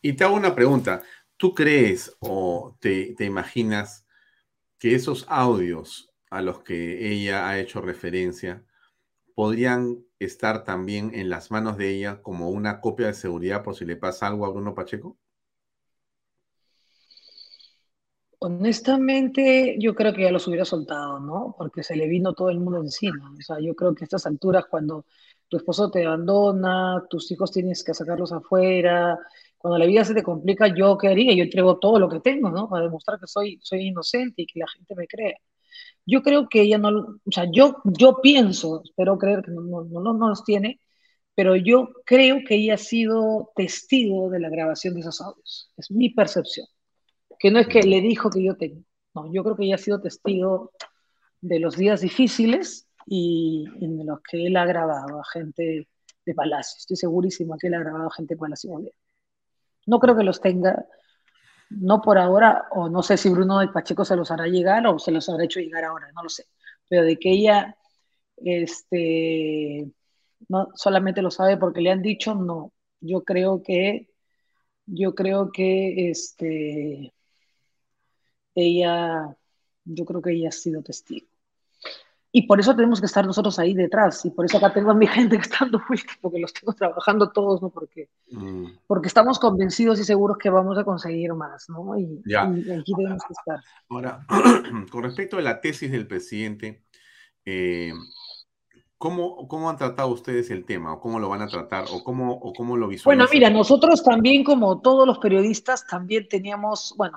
[0.00, 1.02] Y te hago una pregunta,
[1.36, 4.06] ¿tú crees o te, te imaginas
[4.78, 8.64] que esos audios a los que ella ha hecho referencia
[9.34, 13.84] podrían estar también en las manos de ella como una copia de seguridad por si
[13.84, 15.16] le pasa algo a Bruno Pacheco?
[18.40, 21.54] Honestamente, yo creo que ya los hubiera soltado, ¿no?
[21.58, 23.32] Porque se le vino todo el mundo encima.
[23.36, 25.06] O sea, yo creo que a estas alturas, cuando
[25.48, 29.18] tu esposo te abandona, tus hijos tienes que sacarlos afuera,
[29.56, 31.34] cuando la vida se te complica, ¿yo qué haría?
[31.34, 32.68] Yo entrego todo lo que tengo, ¿no?
[32.68, 35.34] Para demostrar que soy, soy inocente y que la gente me crea.
[36.06, 39.84] Yo creo que ella no, o sea, yo, yo pienso, espero creer que no, no,
[40.02, 40.80] no, no los tiene,
[41.34, 45.70] pero yo creo que ella ha sido testigo de la grabación de esos audios.
[45.76, 46.66] Es mi percepción.
[47.38, 48.82] Que no es que le dijo que yo tengo.
[49.14, 50.72] No, yo creo que ella ha sido testigo
[51.40, 55.88] de los días difíciles y, en los que él ha grabado a gente
[56.24, 56.76] de Palacio.
[56.78, 58.80] Estoy segurísima que él ha grabado a gente de Palacio.
[59.86, 60.86] No creo que los tenga
[61.70, 64.98] no por ahora, o no sé si Bruno de Pacheco se los hará llegar o
[64.98, 66.44] se los habrá hecho llegar ahora, no lo sé.
[66.88, 67.76] Pero de que ella
[68.36, 69.90] este,
[70.48, 72.72] no solamente lo sabe porque le han dicho, no.
[73.00, 74.08] Yo creo que,
[74.86, 77.12] yo creo que este,
[78.54, 79.36] ella,
[79.84, 81.26] yo creo que ella ha sido testigo.
[82.30, 84.24] Y por eso tenemos que estar nosotros ahí detrás.
[84.26, 85.80] Y por eso acá tengo a mi gente que estando
[86.20, 87.70] porque los tengo trabajando todos, ¿no?
[87.70, 88.66] Porque, mm.
[88.86, 91.98] porque estamos convencidos y seguros que vamos a conseguir más, ¿no?
[91.98, 93.60] Y, aquí tenemos que estar.
[93.88, 94.26] Ahora,
[94.90, 96.84] con respecto a la tesis del presidente,
[97.46, 97.92] eh,
[98.98, 100.92] ¿cómo, ¿cómo, han tratado ustedes el tema?
[100.92, 101.86] ¿O cómo lo van a tratar?
[101.90, 103.26] ¿O cómo, o cómo lo visualizan?
[103.26, 107.16] Bueno, mira, nosotros también, como todos los periodistas, también teníamos, bueno,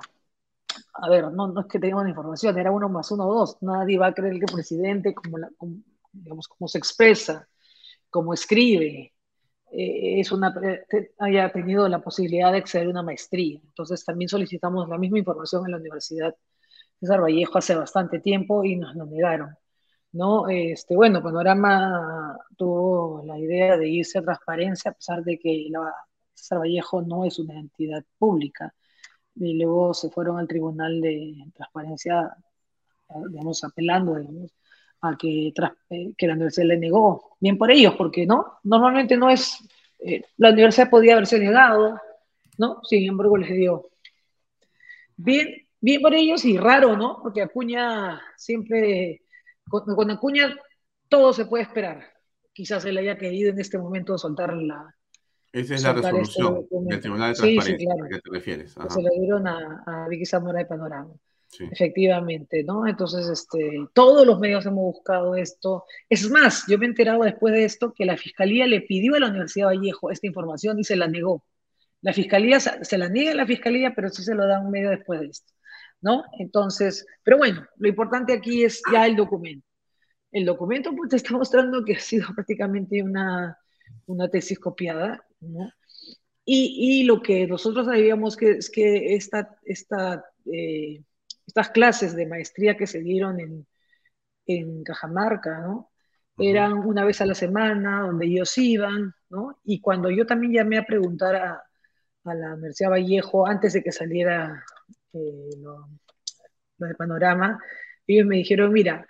[0.94, 3.58] a ver, no, no es que tengamos información, era uno más uno o dos.
[3.62, 5.38] Nadie va a creer que el presidente, como,
[6.12, 7.48] digamos, como se expresa,
[8.10, 9.14] como escribe,
[9.72, 10.54] eh, es una,
[11.20, 13.60] haya tenido la posibilidad de acceder a una maestría.
[13.64, 16.36] Entonces también solicitamos la misma información en la Universidad
[17.00, 19.56] César Vallejo hace bastante tiempo y nos lo negaron.
[20.12, 20.50] ¿no?
[20.50, 25.94] Este, bueno, Panorama tuvo la idea de irse a transparencia, a pesar de que la
[26.34, 28.74] César Vallejo no es una entidad pública
[29.36, 32.36] y luego se fueron al Tribunal de Transparencia,
[33.30, 34.18] digamos, apelando,
[35.02, 35.54] a que,
[35.90, 37.38] eh, que la universidad le negó.
[37.40, 39.58] Bien por ellos, porque no, normalmente no es,
[40.00, 42.00] eh, la universidad podía haberse negado,
[42.58, 42.82] ¿no?
[42.84, 43.90] Sin embargo, les dio.
[45.16, 47.20] Bien, bien por ellos y raro, ¿no?
[47.22, 49.24] Porque Acuña siempre,
[49.70, 50.56] con, con Acuña
[51.10, 52.04] todo se puede esperar.
[52.54, 54.96] Quizás él haya querido en este momento soltar la,
[55.54, 58.76] esa es la resolución del Tribunal de Transparencia a que te refieres.
[58.90, 61.14] Se lo dieron a, a Vicky Zamora de Panorama.
[61.60, 62.88] Efectivamente, ¿no?
[62.88, 65.84] Entonces, este, todos los medios hemos buscado esto.
[66.10, 69.20] Es más, yo me he enterado después de esto que la Fiscalía le pidió a
[69.20, 71.44] la Universidad Vallejo esta información y se la negó.
[72.02, 74.90] La Fiscalía se la niega a la Fiscalía, pero sí se lo da un medio
[74.90, 75.54] después de esto,
[76.00, 76.24] ¿no?
[76.40, 79.68] Entonces, pero bueno, lo importante aquí es ya el documento.
[80.32, 83.58] El documento pues, te está mostrando que ha sido prácticamente una,
[84.06, 85.24] una tesis copiada
[86.46, 91.04] y, lo que nosotros sabíamos que es que esta, esta, eh,
[91.48, 93.68] estas clases de maestría que se dieron en,
[94.46, 95.92] en Cajamarca, ¿no?
[96.38, 99.60] Eran una vez a la semana, donde ellos iban, ¿no?
[99.64, 101.64] Y cuando yo también llamé a preguntar a,
[102.24, 104.64] a la Universidad Vallejo, antes de que saliera
[105.14, 105.88] eh, lo,
[106.98, 107.60] Panorama,
[108.08, 109.06] ellos me dijeron, mira,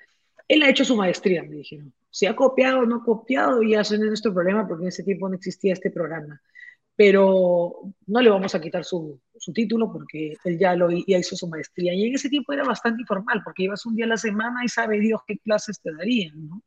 [0.48, 1.94] él ha hecho su maestría, me dijeron.
[2.12, 5.04] Si ha copiado o no copiado, ya eso no es nuestro problema porque en ese
[5.04, 6.40] tiempo no existía este programa.
[6.96, 7.74] Pero
[8.06, 11.48] no le vamos a quitar su, su título porque él ya, lo, ya hizo su
[11.48, 11.94] maestría.
[11.94, 14.68] Y en ese tiempo era bastante informal porque ibas un día a la semana y
[14.68, 16.62] sabe Dios qué clases te darían, ¿no?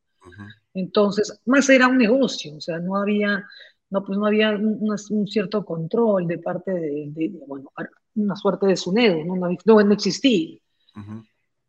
[0.73, 3.45] Entonces, más era un negocio, o sea, no había,
[3.91, 7.71] no, pues no había un, cierto control de parte de, bueno,
[8.15, 10.59] una suerte de SUNEDO, no, no, no existía.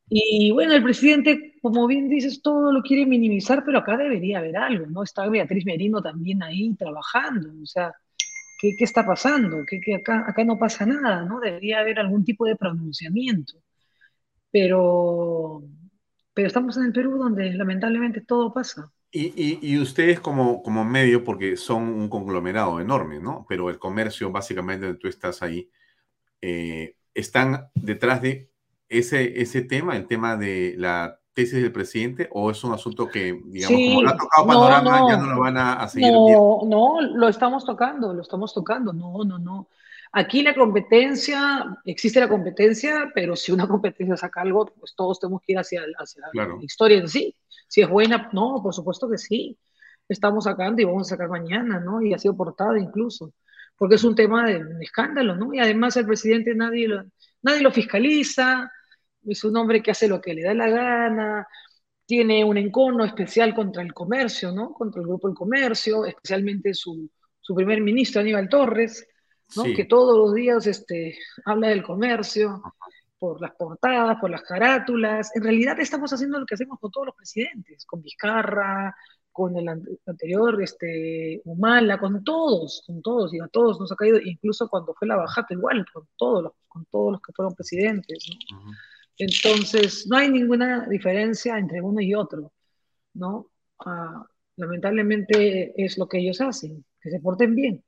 [0.08, 4.56] Y bueno, el presidente, como bien dices, todo lo quiere minimizar, pero acá debería haber
[4.58, 5.04] algo, ¿no?
[5.04, 7.92] Está Beatriz Merino también ahí trabajando, o sea,
[8.60, 9.66] ¿qué, qué está pasando?
[9.68, 11.40] ¿Qué, qué acá, acá no pasa nada, ¿no?
[11.40, 13.56] Debería haber algún tipo de pronunciamiento.
[14.52, 15.64] Pero,
[16.34, 18.92] pero estamos en el Perú donde lamentablemente todo pasa.
[19.12, 23.46] Y, y, y, ustedes como, como medio, porque son un conglomerado enorme, ¿no?
[23.48, 25.70] Pero el comercio, básicamente, donde tú estás ahí,
[26.42, 28.52] eh, están detrás de
[28.90, 33.42] ese, ese tema, el tema de la tesis del presidente, o es un asunto que,
[33.46, 36.12] digamos, como lo ha tocado Panorama, ya no lo van a, a seguir?
[36.12, 39.68] No, no, lo estamos tocando, lo estamos tocando, no, no, no.
[40.18, 45.42] Aquí la competencia, existe la competencia, pero si una competencia saca algo, pues todos tenemos
[45.46, 47.36] que ir hacia, hacia la historia en sí.
[47.68, 49.60] Si es buena, no, por supuesto que sí.
[50.08, 52.02] Estamos sacando y vamos a sacar mañana, ¿no?
[52.02, 53.34] Y ha sido portada incluso,
[53.76, 55.54] porque es un tema de, escándalo, ¿no?
[55.54, 57.04] Y además el presidente nadie lo,
[57.42, 58.72] nadie lo fiscaliza,
[59.28, 61.48] es un hombre que hace lo que le da la gana,
[62.06, 64.74] tiene un encono especial contra el comercio, ¿no?
[64.74, 67.10] Contra el grupo del comercio, especialmente su,
[67.40, 69.08] su primer ministro, Aníbal Torres,
[69.76, 72.62] que todos los días este, habla del comercio,
[73.18, 75.32] por las portadas, por las carátulas.
[75.36, 78.96] En realidad estamos haciendo lo que hacemos con todos los presidentes, con Vizcarra,
[79.32, 79.68] con el
[80.06, 84.94] anterior este, Humala, con todos, con todos, y a todos nos ha caído, incluso cuando
[84.94, 88.30] fue la bajada igual, con todos los, con todos los que fueron presidentes.
[89.18, 92.52] Entonces, no hay ninguna diferencia entre uno y otro,
[93.14, 93.52] ¿no?
[93.80, 94.26] Ah,
[94.58, 97.84] lamentablemente es lo que ellos hacen, que se porten bien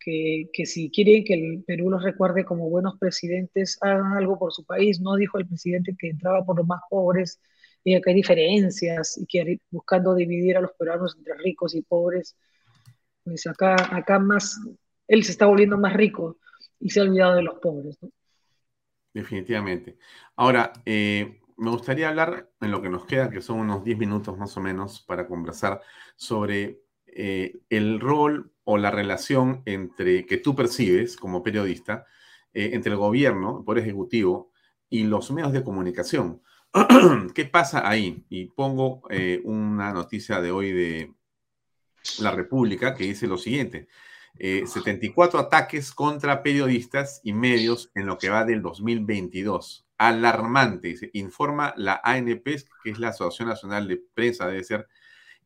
[0.00, 4.52] que, que, si quieren que el Perú los recuerde como buenos presidentes, hagan algo por
[4.52, 5.00] su país.
[5.00, 7.40] No dijo el presidente que entraba por los más pobres
[7.84, 12.36] y que hay diferencias y que buscando dividir a los peruanos entre ricos y pobres.
[13.24, 14.58] Pues acá, acá más,
[15.08, 16.38] él se está volviendo más rico
[16.80, 17.98] y se ha olvidado de los pobres.
[19.12, 19.98] Definitivamente.
[20.36, 24.38] Ahora, eh, me gustaría hablar en lo que nos queda, que son unos 10 minutos
[24.38, 25.80] más o menos, para conversar
[26.16, 32.06] sobre eh, el rol o la relación entre que tú percibes como periodista
[32.52, 34.52] eh, entre el gobierno, el Poder Ejecutivo
[34.88, 36.42] y los medios de comunicación.
[37.34, 38.24] ¿Qué pasa ahí?
[38.28, 39.02] Y pongo
[39.44, 41.14] una noticia de hoy de
[42.20, 43.88] La República que dice lo siguiente.
[44.38, 49.86] 74 ataques contra periodistas y medios en lo que va del 2022.
[49.98, 52.44] Alarmante, informa la ANP,
[52.82, 54.88] que es la Asociación Nacional de Prensa, debe ser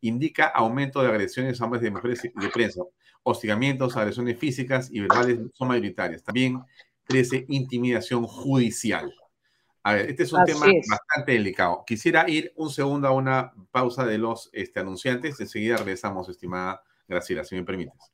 [0.04, 2.82] indica aumento de agresiones a hombres de mujeres de prensa.
[3.22, 6.22] Hostigamientos, agresiones físicas y verbales son mayoritarias.
[6.22, 6.62] También
[7.04, 9.12] crece intimidación judicial.
[9.82, 11.84] A ver, este es un tema bastante delicado.
[11.86, 15.40] Quisiera ir un segundo a una pausa de los este, anunciantes.
[15.40, 18.13] Enseguida regresamos, estimada Graciela, si me permites.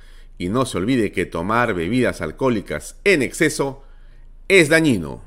[0.41, 3.83] Y no se olvide que tomar bebidas alcohólicas en exceso
[4.47, 5.21] es dañino.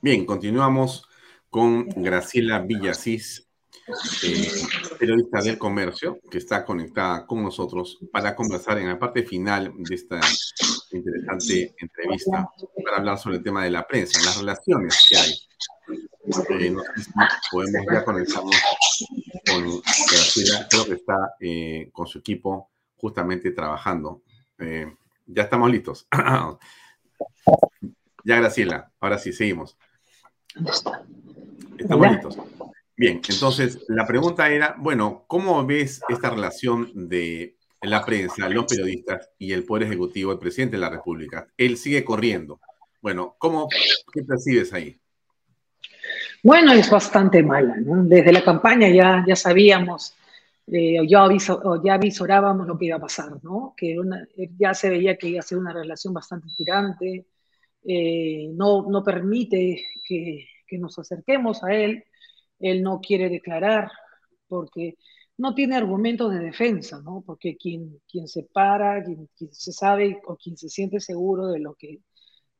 [0.00, 1.06] Bien, continuamos
[1.48, 3.48] con Graciela Villasís,
[4.24, 4.50] eh,
[4.98, 9.94] periodista del comercio, que está conectada con nosotros para conversar en la parte final de
[9.94, 10.18] esta
[10.90, 12.50] interesante entrevista,
[12.84, 15.32] para hablar sobre el tema de la prensa, las relaciones que hay.
[16.24, 16.74] Eh,
[17.50, 18.54] podemos ya conectarnos
[19.46, 24.22] con Graciela, creo que está eh, con su equipo justamente trabajando.
[25.26, 26.06] ya estamos listos.
[28.24, 29.76] ya, Graciela, ahora sí, seguimos.
[31.76, 32.38] Estamos listos.
[32.96, 39.30] Bien, entonces la pregunta era, bueno, ¿cómo ves esta relación de la prensa, los periodistas
[39.38, 41.48] y el Poder Ejecutivo, el presidente de la República?
[41.56, 42.60] Él sigue corriendo.
[43.00, 43.68] Bueno, ¿cómo,
[44.12, 45.01] ¿qué percibes ahí?
[46.42, 48.04] Bueno, es bastante mala, ¿no?
[48.04, 50.14] Desde la campaña ya, ya sabíamos,
[50.66, 53.74] eh, ya, aviso, ya avisorábamos lo que iba a pasar, ¿no?
[53.76, 53.96] Que
[54.58, 57.26] ya se veía que iba a ser una relación bastante tirante,
[57.84, 62.04] eh, no, no permite que, que, nos acerquemos a él,
[62.60, 63.90] él no quiere declarar
[64.48, 64.96] porque
[65.38, 67.22] no tiene argumentos de defensa, ¿no?
[67.26, 71.74] Porque quien, quien se para, quien, se sabe o quien se siente seguro de lo,
[71.74, 72.00] que,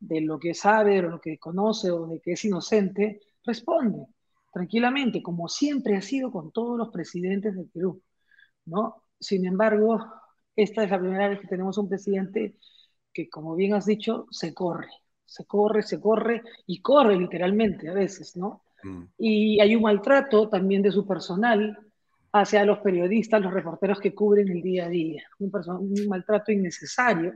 [0.01, 4.07] de lo que sabe, de lo que conoce o de que es inocente, responde
[4.53, 8.03] tranquilamente, como siempre ha sido con todos los presidentes del Perú,
[8.67, 9.05] ¿no?
[9.19, 9.99] Sin embargo,
[10.55, 12.57] esta es la primera vez que tenemos un presidente
[13.13, 14.89] que, como bien has dicho, se corre,
[15.25, 18.65] se corre, se corre y corre literalmente a veces, ¿no?
[18.83, 19.05] Mm.
[19.19, 21.79] Y hay un maltrato también de su personal
[22.33, 25.23] hacia los periodistas, los reporteros que cubren el día a día.
[25.39, 27.33] Un, un maltrato innecesario,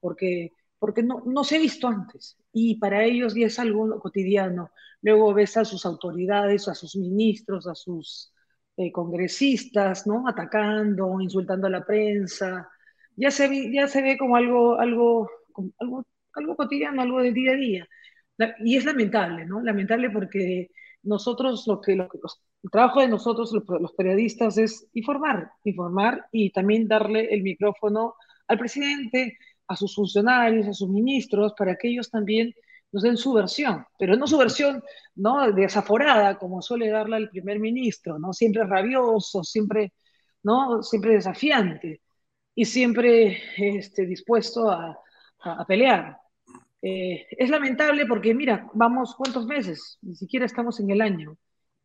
[0.00, 2.36] porque, porque no, no se ha visto antes.
[2.52, 4.70] Y para ellos ya es algo cotidiano.
[5.02, 8.32] Luego ves a sus autoridades, a sus ministros, a sus
[8.76, 10.28] eh, congresistas, ¿no?
[10.28, 12.68] Atacando, insultando a la prensa.
[13.16, 15.30] Ya se, ya se ve como algo, algo,
[15.78, 16.04] algo,
[16.34, 17.88] algo cotidiano, algo del día a día.
[18.64, 19.60] Y es lamentable, ¿no?
[19.62, 20.70] Lamentable porque
[21.02, 22.18] nosotros lo que, lo que
[22.62, 28.14] el trabajo de nosotros, los periodistas, es informar, informar y también darle el micrófono
[28.48, 29.38] al presidente,
[29.68, 32.52] a sus funcionarios, a sus ministros, para que ellos también
[32.92, 34.82] nos den su versión, pero no su versión
[35.14, 35.52] ¿no?
[35.52, 38.32] desaforada, como suele darla el primer ministro, ¿no?
[38.32, 39.92] siempre rabioso, siempre,
[40.42, 40.82] ¿no?
[40.82, 42.02] siempre desafiante
[42.54, 44.98] y siempre este, dispuesto a,
[45.40, 46.18] a, pelear.
[46.82, 51.36] Eh, es lamentable porque, mira, vamos cuántos meses, ni siquiera estamos en el año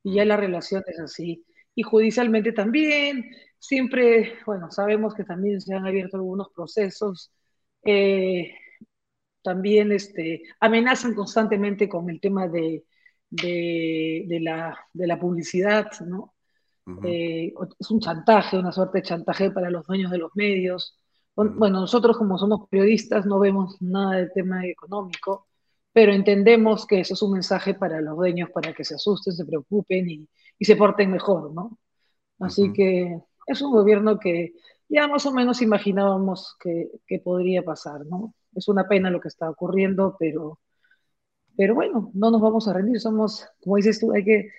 [0.03, 1.45] y ya la relación es así.
[1.75, 3.25] Y judicialmente también,
[3.59, 7.31] siempre, bueno, sabemos que también se han abierto algunos procesos,
[7.83, 8.53] eh,
[9.43, 12.85] también este, amenazan constantemente con el tema de,
[13.29, 16.33] de, la, de la, publicidad, ¿no?
[17.03, 20.99] Eh, es un chantaje, una suerte de chantaje para los dueños de los medios.
[21.35, 25.47] Bueno, nosotros como somos periodistas no vemos nada del tema económico,
[25.93, 29.45] pero entendemos que eso es un mensaje para los dueños para que se asusten, se
[29.45, 30.29] preocupen y,
[30.59, 31.77] y se porten mejor, ¿no?
[32.39, 34.53] Así que es un gobierno que
[34.91, 38.35] ya más o menos imaginábamos que, que, podría pasar, ¿no?
[38.53, 40.59] Es una pena lo que está ocurriendo, pero,
[41.55, 44.49] pero bueno, no nos vamos a rendir, somos, como dices tú, hay que,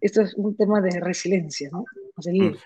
[0.00, 1.84] esto es un tema de resiliencia, ¿no?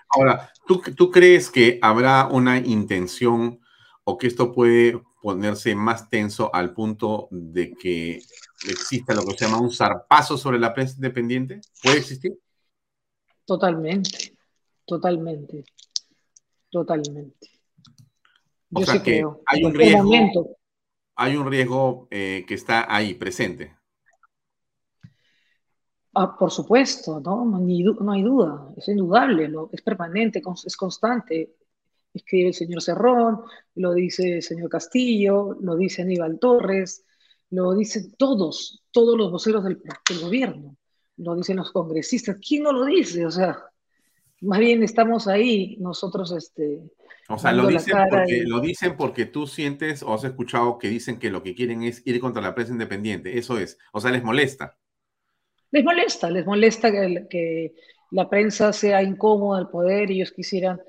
[0.09, 3.61] Ahora, ¿tú, ¿tú crees que habrá una intención
[4.03, 8.21] o que esto puede ponerse más tenso al punto de que
[8.67, 11.61] exista lo que se llama un zarpazo sobre la prensa independiente?
[11.81, 12.37] ¿Puede existir?
[13.45, 14.35] Totalmente,
[14.85, 15.63] totalmente,
[16.69, 17.49] totalmente.
[18.73, 20.57] O sea que hay un riesgo,
[21.15, 23.75] hay un riesgo que está ahí presente.
[26.13, 27.45] Ah, por supuesto, ¿no?
[27.45, 31.57] No, hay duda, es indudable, es permanente, es constante
[32.17, 33.41] escribe el señor Cerrón,
[33.75, 37.05] lo dice el señor Castillo, lo dice Aníbal Torres,
[37.49, 39.81] lo dicen todos, todos los voceros del,
[40.21, 40.75] gobierno,
[41.17, 42.37] lo dicen los congresistas.
[42.45, 43.25] ¿Quién no lo dice?
[43.25, 43.57] O sea,
[44.41, 46.81] más bien estamos ahí, nosotros, este...
[47.29, 51.19] O sea, lo dicen, porque, lo dicen porque tú sientes o has escuchado que dicen
[51.19, 53.37] que lo que quieren es ir contra la prensa independiente.
[53.37, 53.77] Eso es.
[53.91, 54.77] O sea, les molesta.
[55.71, 57.73] Les molesta, les molesta que, que
[58.11, 60.79] la prensa sea incómoda al poder y ellos quisieran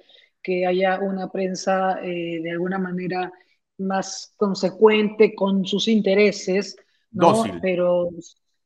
[0.42, 3.32] que haya una prensa eh, de alguna manera
[3.78, 6.76] más consecuente con sus intereses,
[7.10, 7.32] ¿no?
[7.32, 7.58] Dócil.
[7.60, 8.08] Pero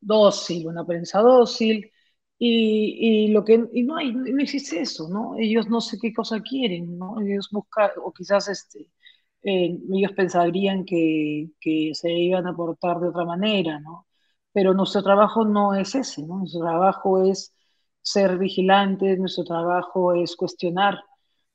[0.01, 1.91] dócil, una prensa dócil.
[2.45, 5.37] Y, y lo que y no, hay, no existe eso, ¿no?
[5.39, 7.21] Ellos no sé qué cosa quieren, ¿no?
[7.21, 8.91] Ellos buscan, o quizás este,
[9.43, 14.07] eh, ellos pensarían que, que, se iban a portar de otra manera, ¿no?
[14.53, 16.39] Pero nuestro trabajo no es ese, ¿no?
[16.39, 17.55] Nuestro trabajo es
[18.03, 20.99] ser vigilantes, nuestro trabajo es cuestionar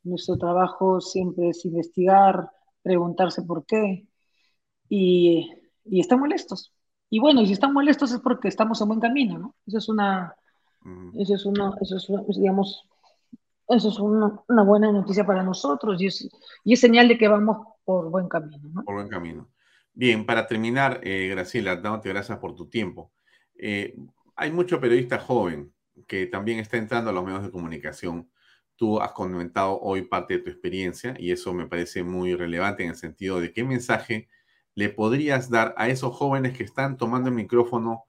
[0.07, 2.49] nuestro trabajo siempre es investigar,
[2.81, 4.07] preguntarse por qué
[4.89, 5.51] y,
[5.85, 6.73] y están molestos.
[7.09, 9.55] Y bueno, y si están molestos es porque estamos en buen camino, ¿no?
[9.65, 10.35] Eso es una,
[11.17, 12.87] eso es una, eso es, digamos,
[13.67, 16.29] eso es una, una, buena noticia para nosotros y es,
[16.63, 18.83] y es señal de que vamos por buen camino, ¿no?
[18.83, 19.49] Por buen camino.
[19.93, 23.11] Bien, para terminar, eh, Graciela, dándote gracias por tu tiempo.
[23.57, 23.97] Eh,
[24.35, 25.73] hay mucho periodista joven
[26.07, 28.29] que también está entrando a los medios de comunicación.
[28.75, 32.89] Tú has comentado hoy parte de tu experiencia y eso me parece muy relevante en
[32.89, 34.27] el sentido de qué mensaje
[34.75, 38.03] le podrías dar a esos jóvenes que están tomando el micrófono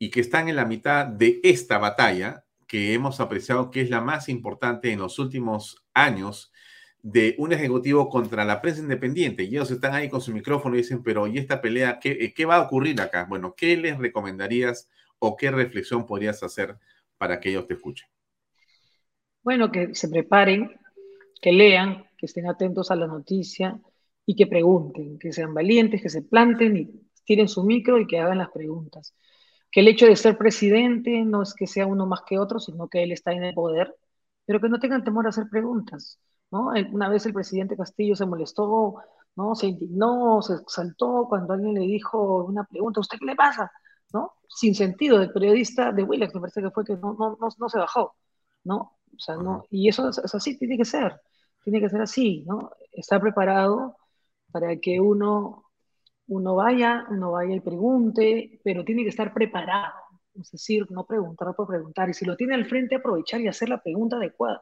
[0.00, 4.00] y que están en la mitad de esta batalla que hemos apreciado que es la
[4.00, 6.52] más importante en los últimos años
[7.02, 9.44] de un ejecutivo contra la prensa independiente.
[9.44, 12.44] Y ellos están ahí con su micrófono y dicen, pero ¿y esta pelea qué, qué
[12.44, 13.26] va a ocurrir acá?
[13.28, 14.88] Bueno, ¿qué les recomendarías
[15.20, 16.76] o qué reflexión podrías hacer
[17.16, 18.08] para que ellos te escuchen?
[19.42, 20.70] bueno, que se preparen,
[21.40, 23.80] que lean, que estén atentos a la noticia
[24.26, 26.90] y que pregunten, que sean valientes, que se planten y
[27.24, 29.14] tiren su micro y que hagan las preguntas.
[29.70, 32.88] Que el hecho de ser presidente no es que sea uno más que otro, sino
[32.88, 33.94] que él está en el poder,
[34.46, 36.18] pero que no tengan temor a hacer preguntas,
[36.50, 36.72] ¿no?
[36.92, 38.96] Una vez el presidente Castillo se molestó,
[39.36, 39.54] ¿no?
[39.54, 43.70] Se indignó, se exaltó cuando alguien le dijo una pregunta, ¿usted qué le pasa?
[44.12, 44.32] ¿No?
[44.48, 47.68] Sin sentido, del periodista de Willax, me parece que fue que no, no, no, no
[47.68, 48.16] se bajó,
[48.64, 48.96] ¿no?
[49.14, 51.20] O sea, no, y eso es, es así, tiene que ser,
[51.62, 52.70] tiene que ser así, ¿no?
[52.92, 53.96] Estar preparado
[54.52, 55.69] para que uno,
[56.30, 59.94] uno vaya, uno vaya y pregunte, pero tiene que estar preparado,
[60.34, 63.68] es decir, no preguntar por preguntar, y si lo tiene al frente, aprovechar y hacer
[63.68, 64.60] la pregunta adecuada,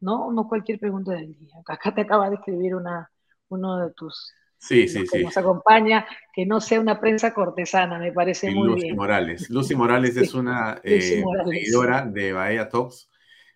[0.00, 0.32] ¿no?
[0.32, 1.54] No cualquier pregunta del día.
[1.66, 3.10] Acá te acaba de escribir una,
[3.48, 5.22] uno de tus Sí, sí, sí.
[5.22, 8.96] Nos acompaña, que no sea una prensa cortesana, me parece muy Lucy bien.
[8.96, 9.50] Morales.
[9.50, 13.10] Lucy Morales es una eh, seguidora de Bahía Talks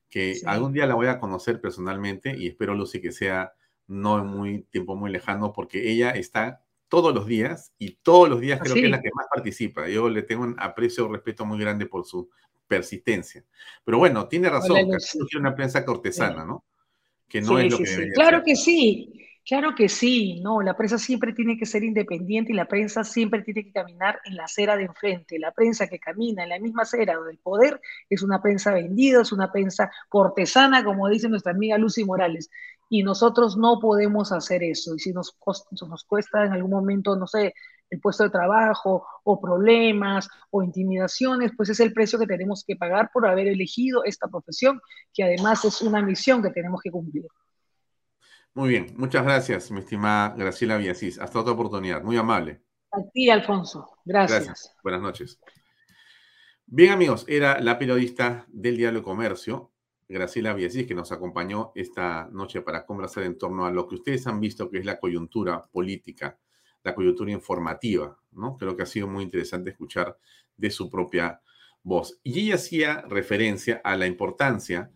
[0.08, 3.54] que algún día la voy a conocer personalmente y espero, Lucy, que sea
[3.86, 8.40] no en muy tiempo muy lejano, porque ella está todos los días y todos los
[8.40, 9.88] días creo que es la que más participa.
[9.88, 12.30] Yo le tengo un aprecio y respeto muy grande por su
[12.68, 13.44] persistencia.
[13.84, 14.88] Pero bueno, tiene razón,
[15.28, 16.66] quiere una prensa cortesana, ¿no?
[17.28, 18.44] Que no Sí, es lo sí, que debería Claro ser.
[18.44, 19.12] que sí,
[19.44, 23.42] claro que sí, no, la prensa siempre tiene que ser independiente y la prensa siempre
[23.42, 25.38] tiene que caminar en la acera de enfrente.
[25.38, 29.32] La prensa que camina en la misma acera del poder es una prensa vendida, es
[29.32, 32.50] una prensa cortesana, como dice nuestra amiga Lucy Morales.
[32.90, 34.94] Y nosotros no podemos hacer eso.
[34.94, 35.38] Y si nos,
[35.80, 37.54] nos cuesta en algún momento, no sé,
[37.88, 42.76] el puesto de trabajo o problemas o intimidaciones, pues es el precio que tenemos que
[42.76, 44.80] pagar por haber elegido esta profesión,
[45.14, 47.26] que además es una misión que tenemos que cumplir.
[48.54, 51.18] Muy bien, muchas gracias, mi estimada Graciela Villasís.
[51.20, 52.60] Hasta otra oportunidad, muy amable.
[52.90, 53.98] A ti, Alfonso.
[54.04, 54.76] Gracias.
[54.82, 55.38] Buenas noches.
[56.66, 59.72] Bien, amigos, era la periodista del Diario Comercio,
[60.10, 64.26] Graciela Villasís, que nos acompañó esta noche para conversar en torno a lo que ustedes
[64.26, 66.36] han visto que es la coyuntura política,
[66.82, 68.56] la coyuntura informativa, ¿no?
[68.56, 70.18] Creo que ha sido muy interesante escuchar
[70.56, 71.40] de su propia
[71.82, 72.18] voz.
[72.24, 74.90] Y ella hacía referencia a la importancia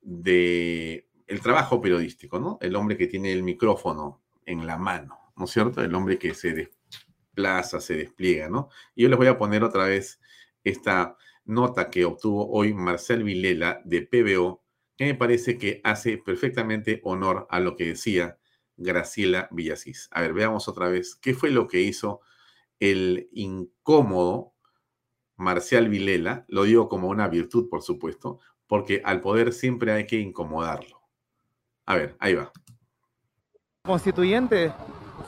[0.00, 2.56] de el trabajo periodístico, ¿no?
[2.62, 5.82] El hombre que tiene el micrófono en la mano, ¿no es cierto?
[5.82, 8.70] El hombre que se desplaza, se despliega, ¿no?
[8.94, 10.20] Y yo les voy a poner otra vez
[10.62, 14.62] esta nota que obtuvo hoy Marcel Vilela de PBO,
[14.96, 18.38] que me parece que hace perfectamente honor a lo que decía
[18.76, 20.08] Graciela Villasís.
[20.12, 22.20] A ver, veamos otra vez qué fue lo que hizo
[22.80, 24.54] el incómodo
[25.36, 30.18] Marcial Vilela, lo digo como una virtud, por supuesto, porque al poder siempre hay que
[30.18, 31.00] incomodarlo.
[31.86, 32.52] A ver, ahí va.
[33.82, 34.72] Constituyente,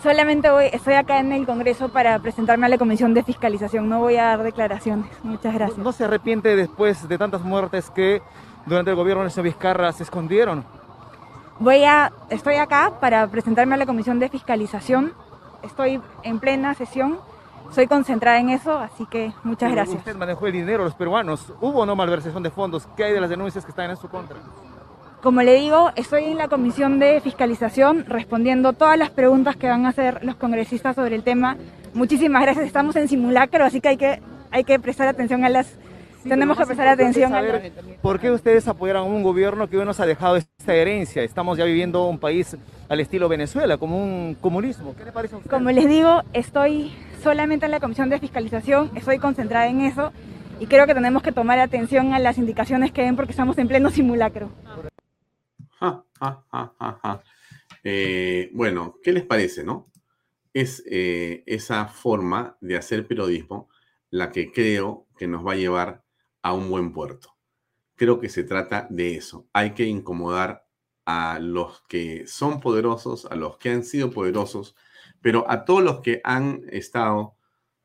[0.02, 3.88] Solamente voy, estoy acá en el Congreso para presentarme a la Comisión de Fiscalización.
[3.88, 5.06] No voy a dar declaraciones.
[5.22, 5.78] Muchas gracias.
[5.78, 8.22] ¿no se arrepiente después de tantas muertes que
[8.66, 10.64] durante el gobierno del señor Vizcarra se escondieron?
[11.58, 15.14] Voy a, estoy acá para presentarme a la Comisión de Fiscalización.
[15.62, 17.18] Estoy en plena sesión.
[17.70, 19.98] Soy concentrada en eso, así que muchas gracias.
[19.98, 21.52] Usted manejó el dinero los peruanos.
[21.60, 22.86] ¿Hubo o no malversación de fondos?
[22.96, 24.36] ¿Qué hay de las denuncias que están en su contra?
[25.22, 29.86] Como le digo, estoy en la Comisión de Fiscalización respondiendo todas las preguntas que van
[29.86, 31.56] a hacer los congresistas sobre el tema.
[31.94, 32.66] Muchísimas gracias.
[32.66, 34.20] Estamos en simulacro, así que hay que,
[34.50, 35.78] hay que prestar atención a las...
[36.22, 37.62] tenemos que prestar atención a las...
[38.02, 41.22] ¿Por qué ustedes apoyaron a un gobierno que hoy nos ha dejado esta herencia?
[41.22, 42.56] Estamos ya viviendo un país
[42.88, 44.94] al estilo Venezuela, como un comunismo.
[44.96, 45.50] ¿Qué le parece a usted?
[45.50, 50.12] Como les digo, estoy solamente en la comisión de fiscalización, estoy concentrada en eso
[50.60, 53.66] y creo que tenemos que tomar atención a las indicaciones que den porque estamos en
[53.66, 54.50] pleno simulacro.
[57.84, 59.90] Eh, bueno, ¿qué les parece, no?
[60.52, 63.68] Es eh, esa forma de hacer periodismo
[64.10, 66.04] la que creo que nos va a llevar
[66.42, 67.36] a un buen puerto.
[67.94, 69.48] Creo que se trata de eso.
[69.52, 70.66] Hay que incomodar
[71.04, 74.74] a los que son poderosos, a los que han sido poderosos,
[75.20, 77.36] pero a todos los que han estado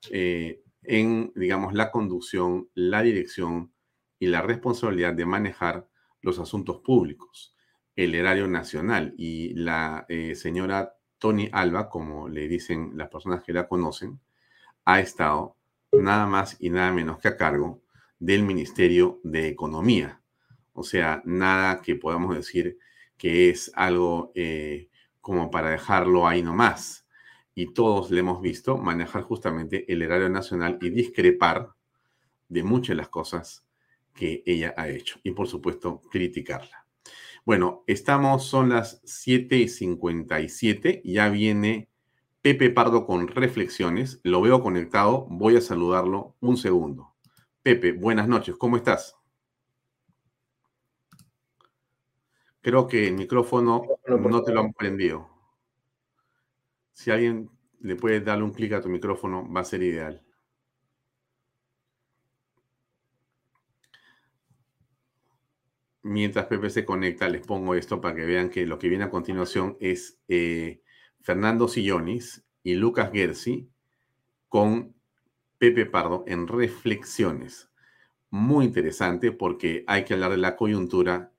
[0.09, 3.73] eh, en, digamos, la conducción, la dirección
[4.19, 5.87] y la responsabilidad de manejar
[6.21, 7.55] los asuntos públicos,
[8.03, 9.13] el erario nacional.
[9.17, 14.19] Y la eh, señora Tony Alba, como le dicen las personas que la conocen,
[14.85, 15.55] ha estado
[15.91, 17.81] nada más y nada menos que a cargo
[18.19, 20.21] del Ministerio de Economía.
[20.73, 22.77] O sea, nada que podamos decir
[23.17, 27.05] que es algo eh, como para dejarlo ahí nomás.
[27.53, 31.73] Y todos le hemos visto manejar justamente el erario nacional y discrepar
[32.47, 33.65] de muchas de las cosas
[34.13, 35.19] que ella ha hecho.
[35.23, 36.80] Y por supuesto, criticarla.
[37.43, 41.01] Bueno, estamos, son las 7 y 57.
[41.03, 41.89] Ya viene
[42.43, 44.19] Pepe Pardo con reflexiones.
[44.23, 45.25] Lo veo conectado.
[45.29, 47.15] Voy a saludarlo un segundo.
[47.63, 48.55] Pepe, buenas noches.
[48.57, 49.15] ¿Cómo estás?
[52.61, 55.27] Creo que el micrófono no te lo han prendido.
[56.91, 57.49] Si alguien
[57.79, 60.23] le puede darle un clic a tu micrófono, va a ser ideal.
[66.03, 69.09] Mientras Pepe se conecta, les pongo esto para que vean que lo que viene a
[69.09, 70.81] continuación es eh,
[71.21, 73.69] Fernando Sillonis y Lucas Gersi
[74.47, 74.95] con
[75.57, 77.69] Pepe Pardo en reflexiones.
[78.29, 81.31] Muy interesante porque hay que hablar de la coyuntura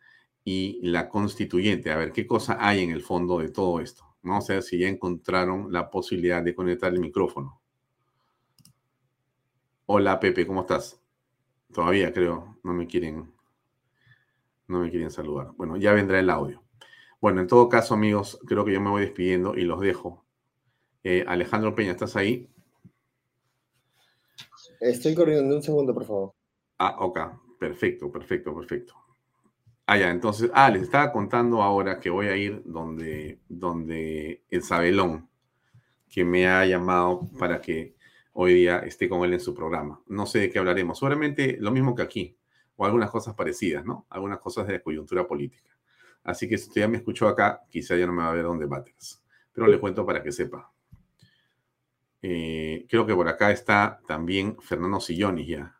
[0.44, 1.90] y la constituyente.
[1.90, 4.04] A ver qué cosa hay en el fondo de todo esto.
[4.22, 7.60] Vamos a ver si ya encontraron la posibilidad de conectar el micrófono.
[9.86, 11.00] Hola Pepe, ¿cómo estás?
[11.72, 13.32] Todavía creo, no me quieren,
[14.68, 15.52] no me quieren saludar.
[15.56, 16.62] Bueno, ya vendrá el audio.
[17.20, 20.24] Bueno, en todo caso, amigos, creo que yo me voy despidiendo y los dejo.
[21.04, 22.48] Eh, Alejandro Peña, ¿estás ahí?
[24.80, 26.32] Estoy corriendo un segundo, por favor.
[26.78, 27.20] Ah, ok.
[27.58, 28.94] Perfecto, perfecto, perfecto.
[29.86, 34.62] Ah, ya, entonces, ah, les estaba contando ahora que voy a ir donde, donde el
[34.64, 35.28] Sabelón,
[36.08, 37.94] que me ha llamado para que
[38.32, 40.00] hoy día esté con él en su programa.
[40.06, 42.36] No sé de qué hablaremos, seguramente lo mismo que aquí,
[42.76, 44.06] o algunas cosas parecidas, ¿no?
[44.10, 45.70] Algunas cosas de coyuntura política.
[46.24, 48.44] Así que si usted ya me escuchó acá, quizá ya no me va a ver
[48.44, 49.22] dónde bates.
[49.52, 50.70] Pero le cuento para que sepa.
[52.22, 55.76] Eh, creo que por acá está también Fernando Sillones ya.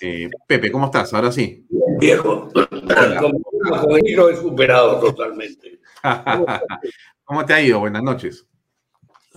[0.00, 1.12] Eh, Pepe, ¿cómo estás?
[1.12, 1.66] Ahora sí.
[1.98, 5.80] Viejo, como he superado totalmente.
[7.24, 7.80] ¿Cómo te ha ido?
[7.80, 8.46] Buenas noches.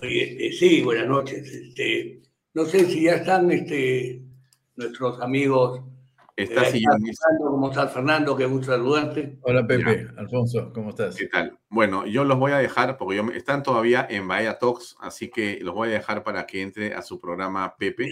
[0.00, 1.46] Oye, eh, sí, buenas noches.
[1.52, 2.22] Este,
[2.54, 4.22] no sé si ya están este,
[4.76, 5.82] nuestros amigos.
[6.36, 8.36] Está eh, Fernando, ¿Cómo estás, Fernando?
[8.36, 9.38] Qué gusto saludarte.
[9.42, 10.08] Hola, Pepe.
[10.16, 11.14] Alfonso, ¿cómo estás?
[11.14, 11.56] ¿Qué tal?
[11.68, 15.60] Bueno, yo los voy a dejar porque yo, están todavía en Bahía Talks, así que
[15.62, 18.10] los voy a dejar para que entre a su programa Pepe.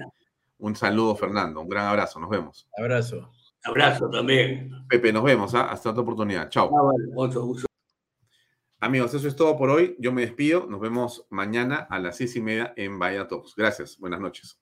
[0.59, 1.61] Un saludo, Fernando.
[1.61, 2.21] Un gran abrazo.
[2.21, 2.69] Nos vemos.
[2.79, 3.33] Abrazo.
[3.65, 4.71] Abrazo también.
[4.89, 5.53] Pepe, nos vemos.
[5.57, 5.73] ¿ah?
[5.73, 6.49] Hasta otra oportunidad.
[6.49, 6.67] Chao.
[6.67, 7.67] Ah, vale, otro gusto.
[8.79, 9.97] Amigos, eso es todo por hoy.
[9.99, 10.67] Yo me despido.
[10.69, 13.55] Nos vemos mañana a las seis y media en Bahía Talks.
[13.57, 13.99] Gracias.
[13.99, 14.62] Buenas noches.